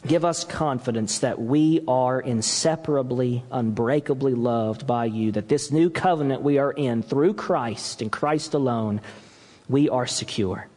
Give 0.06 0.24
us 0.24 0.44
confidence 0.44 1.18
that 1.18 1.40
we 1.40 1.80
are 1.88 2.20
inseparably, 2.20 3.42
unbreakably 3.50 4.34
loved 4.34 4.86
by 4.86 5.06
you, 5.06 5.32
that 5.32 5.48
this 5.48 5.72
new 5.72 5.90
covenant 5.90 6.42
we 6.42 6.58
are 6.58 6.70
in 6.70 7.02
through 7.02 7.34
Christ 7.34 8.00
and 8.00 8.12
Christ 8.12 8.54
alone 8.54 9.00
we 9.68 9.88
are 9.88 10.06
secure. 10.06 10.68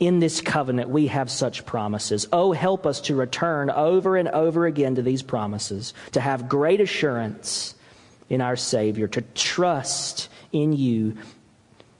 In 0.00 0.18
this 0.18 0.40
covenant, 0.40 0.90
we 0.90 1.06
have 1.06 1.30
such 1.30 1.64
promises. 1.64 2.26
Oh, 2.32 2.52
help 2.52 2.84
us 2.84 3.00
to 3.02 3.14
return 3.14 3.70
over 3.70 4.16
and 4.16 4.28
over 4.28 4.66
again 4.66 4.96
to 4.96 5.02
these 5.02 5.22
promises, 5.22 5.94
to 6.12 6.20
have 6.20 6.48
great 6.48 6.80
assurance 6.80 7.74
in 8.28 8.40
our 8.40 8.56
Savior, 8.56 9.06
to 9.08 9.22
trust 9.34 10.28
in 10.52 10.72
you, 10.72 11.16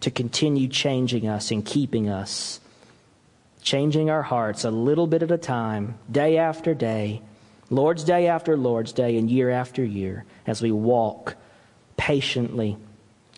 to 0.00 0.10
continue 0.10 0.68
changing 0.68 1.28
us 1.28 1.50
and 1.50 1.64
keeping 1.64 2.08
us, 2.08 2.60
changing 3.62 4.10
our 4.10 4.22
hearts 4.22 4.64
a 4.64 4.70
little 4.70 5.06
bit 5.06 5.22
at 5.22 5.30
a 5.30 5.38
time, 5.38 5.96
day 6.10 6.36
after 6.36 6.74
day, 6.74 7.22
Lord's 7.70 8.04
Day 8.04 8.26
after 8.26 8.56
Lord's 8.56 8.92
Day, 8.92 9.16
and 9.16 9.30
year 9.30 9.50
after 9.50 9.82
year, 9.82 10.24
as 10.46 10.60
we 10.60 10.70
walk 10.70 11.36
patiently 11.96 12.76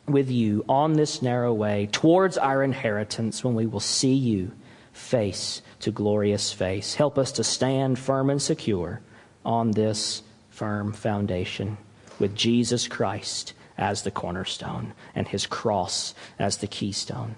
with 0.07 0.31
you 0.31 0.65
on 0.69 0.95
this 0.95 1.21
narrow 1.23 1.53
way 1.53 1.89
towards 1.93 2.39
our 2.39 2.63
inheritance 2.63 3.43
when 3.45 3.55
we 3.55 3.67
will 3.67 3.81
see 3.81 4.15
you 4.15 4.53
face 4.93 5.63
to 5.81 5.91
glorious 5.91 6.53
face. 6.53 6.95
Help 6.95 7.19
us 7.19 7.33
to 7.33 7.45
stand 7.45 7.99
firm 7.99 8.31
and 8.31 8.41
secure 8.41 9.01
on 9.45 9.73
this 9.73 10.23
firm 10.51 10.93
foundation. 10.93 11.77
with 12.19 12.35
Jesus 12.35 12.89
Christ 12.89 13.53
as 13.79 14.03
the 14.03 14.11
cornerstone 14.11 14.95
and 15.15 15.29
his 15.29 15.47
cross 15.47 16.15
as 16.39 16.59
the 16.59 16.67
keystone. 16.67 17.37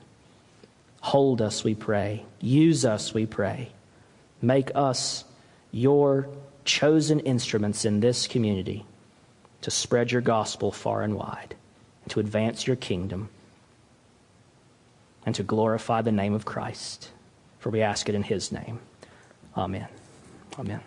Hold 1.01 1.43
us, 1.43 1.65
we 1.65 1.75
pray. 1.75 2.25
Use 2.41 2.85
us, 2.85 3.15
we 3.15 3.27
pray. 3.27 3.71
Make 4.41 4.71
us 4.75 5.25
your 5.73 6.29
chosen 6.65 7.21
instruments 7.21 7.85
in 7.85 8.01
this 8.01 8.27
community 8.27 8.85
to 9.63 9.71
spread 9.71 10.13
your 10.13 10.21
gospel 10.21 10.71
far 10.71 11.03
and 11.03 11.15
wide, 11.17 11.57
to 12.11 12.21
advance 12.21 12.67
your 12.67 12.77
kingdom, 12.77 13.29
and 15.27 15.35
to 15.35 15.43
glorify 15.43 16.03
the 16.03 16.13
name 16.13 16.35
of 16.35 16.45
Christ. 16.45 17.11
For 17.59 17.71
we 17.71 17.83
ask 17.83 18.09
it 18.09 18.15
in 18.15 18.23
his 18.23 18.53
name. 18.53 18.81
Amen. 19.57 19.89
Amen. 20.59 20.81